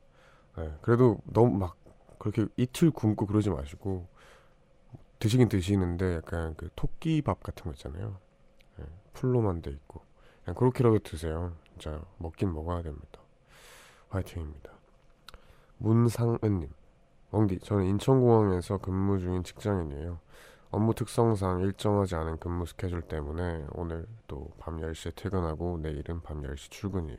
[0.58, 1.76] 네, 그래도 너무 막
[2.20, 4.08] 그렇게 이틀 굶고 그러지 마시고
[5.20, 8.18] 드시긴 드시는데 약간 그 토끼밥 같은 거 있잖아요.
[8.78, 10.02] 네, 풀로만 돼 있고
[10.44, 11.54] 그냥 그렇게라도 드세요.
[11.72, 13.22] 진짜 먹긴 먹어야 됩니다.
[14.10, 14.72] 화이팅입니다.
[15.78, 16.70] 문상은님,
[17.32, 20.20] 엉디, 저는 인천공항에서 근무 중인 직장인이에요.
[20.72, 26.70] 업무 특성상 일정하지 않은 근무 스케줄 때문에 오늘 또 밤 10시에 퇴근하고 내일은 밤 10시
[26.72, 27.18] 출근이에요.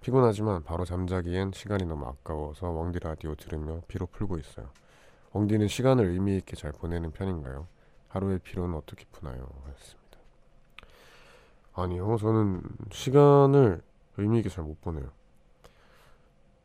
[0.00, 4.70] 피곤하지만 바로 잠자기엔 시간이 너무 아까워서 웡디 라디오 들으며 피로 풀고 있어요.
[5.32, 7.66] 웡디는 시간을 의미 있게 잘 보내는 편인가요?
[8.08, 9.48] 하루의 피로는 어떻게 푸나요?
[9.64, 10.18] 하였습니다.
[11.74, 13.82] 아니요, 저는 시간을
[14.16, 15.10] 의미 있게 잘 못 보내요.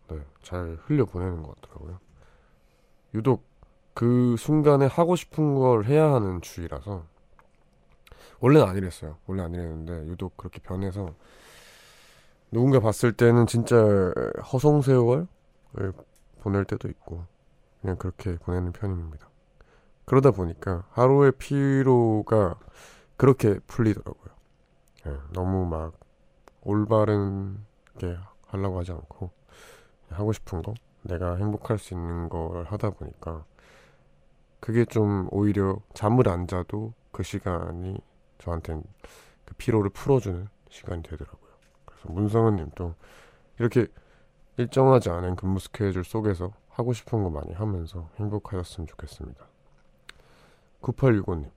[0.10, 2.00] 네, 잘 흘려 보내는 것 같더라고요.
[3.14, 3.44] 유독
[3.94, 7.04] 그 순간에 하고 싶은 걸 해야 하는 주의라서
[8.40, 9.18] 원래는 안 이랬어요.
[9.28, 11.14] 원래 안 이랬는데 유독 그렇게 변해서
[12.52, 13.76] 누군가 봤을 때는 진짜
[14.52, 15.28] 허송세월을
[16.42, 17.26] 보낼 때도 있고
[17.82, 19.30] 그냥 그렇게 보내는 편입니다.
[20.06, 22.60] 그러다 보니까 하루의 피로가
[23.16, 24.34] 그렇게 풀리더라고요.
[25.08, 25.94] 예, 너무 막
[26.62, 27.64] 올바른
[27.98, 28.18] 게
[28.48, 29.32] 하려고 하지 않고
[30.10, 30.74] 하고 싶은 거
[31.04, 33.46] 내가 행복할 수 있는 걸 하다 보니까
[34.62, 37.98] 그게 좀 오히려 잠을 안 자도 그 시간이
[38.38, 38.84] 저한텐
[39.44, 41.52] 그 피로를 풀어주는 시간이 되더라고요.
[41.84, 42.96] 그래서 문성은 님도
[43.60, 43.88] 이렇게
[44.58, 49.46] 일정하지 않은 근무 스케줄 속에서 하고 싶은 거 많이 하면서 행복하셨으면 좋겠습니다.
[50.82, 51.50] 9865님,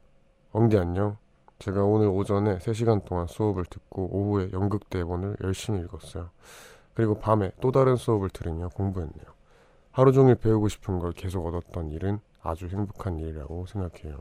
[0.53, 1.17] 엉디 안녕.
[1.59, 6.31] 제가 오늘 오전에 3시간 동안 수업을 듣고 오후에 연극 대본을 열심히 읽었어요.
[6.95, 9.25] 그리고 밤에 또 다른 수업을 들으며 공부했네요.
[9.93, 14.19] 하루 종일 배우고 싶은 걸 계속 얻었던 일은 아주 행복한 일이라고 생각해요.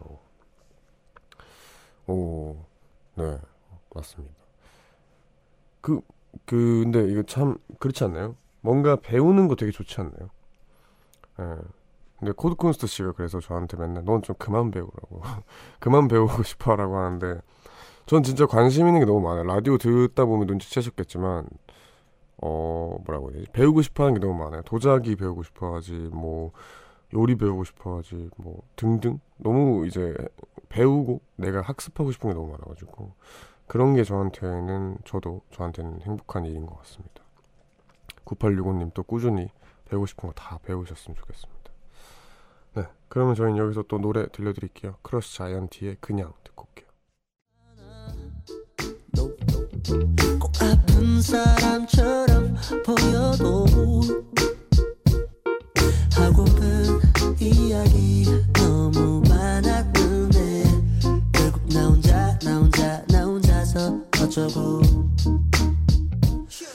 [2.07, 2.55] 오,
[3.15, 3.37] 네,
[3.93, 4.33] 맞습니다.
[5.81, 6.01] 그,
[6.45, 8.35] 그, 근데 이거 참 그렇지 않나요?
[8.61, 10.29] 뭔가 배우는 거 되게 좋지 않나요?
[11.39, 11.57] 예.
[12.17, 15.21] 근데 코드 쿤스트 씨가 그래서 저한테 맨날 넌 좀 그만 배우라고
[15.79, 17.41] 그만 배우고 싶어라고 하는데
[18.05, 19.43] 전 진짜 관심 있는 게 너무 많아요.
[19.43, 21.47] 라디오 듣다 보면 눈치채셨겠지만
[22.41, 24.61] 어 뭐라고 해야 되지 배우고 싶어하는 게 너무 많아요.
[24.61, 26.51] 도자기 배우고 싶어하지 뭐
[27.13, 30.15] 요리 배우고 싶어하지 뭐 등등 너무 이제
[30.69, 33.13] 배우고 내가 학습하고 싶은 게 너무 많아가지고
[33.67, 37.23] 그런 게 저한테는 저도 저한테는 행복한 일인 것 같습니다.
[38.25, 39.49] 9865님 또 꾸준히
[39.85, 41.53] 배우고 싶은 거 다 배우셨으면 좋겠습니다.
[42.75, 44.95] 네, 그러면 저희는 여기서 또 노래 들려드릴게요.
[45.03, 46.87] 크러쉬 자이언티의 그냥 듣고 올게요.
[50.39, 52.55] 꼭 아픈 사람처럼
[52.85, 54.01] 보여도
[57.49, 60.63] 이야기 너무 많았는데
[61.33, 64.81] 결국 나 혼자 나 혼자 나 혼자서 어쩌고.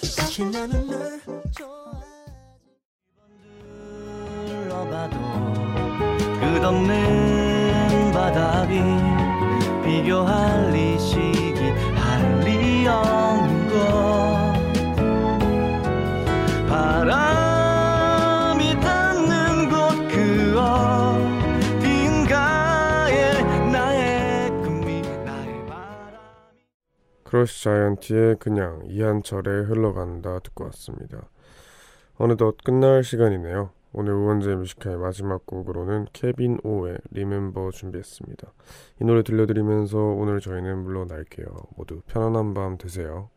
[0.03, 1.21] 사실 나는 널
[4.47, 5.17] 불러봐도
[6.41, 8.81] 끝없는 바닥이
[9.85, 11.28] 비교할 리 시
[27.29, 31.29] 크러쉬 자이언티의 그냥 이한철의 흘러간다 듣고 왔습니다.
[32.17, 33.69] 어느덧 끝날 시간이네요.
[33.93, 38.51] 오늘 우원재 Music High 마지막 곡으로는 케빈 오의 Remember 준비했습니다.
[39.03, 41.47] 이 노래 들려드리면서 오늘 저희는 물러날게요.
[41.77, 43.29] 모두 편안한 밤 되세요.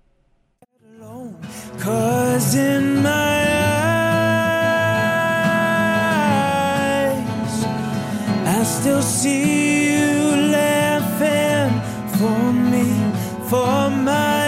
[8.46, 9.81] I still see
[13.52, 14.41] for my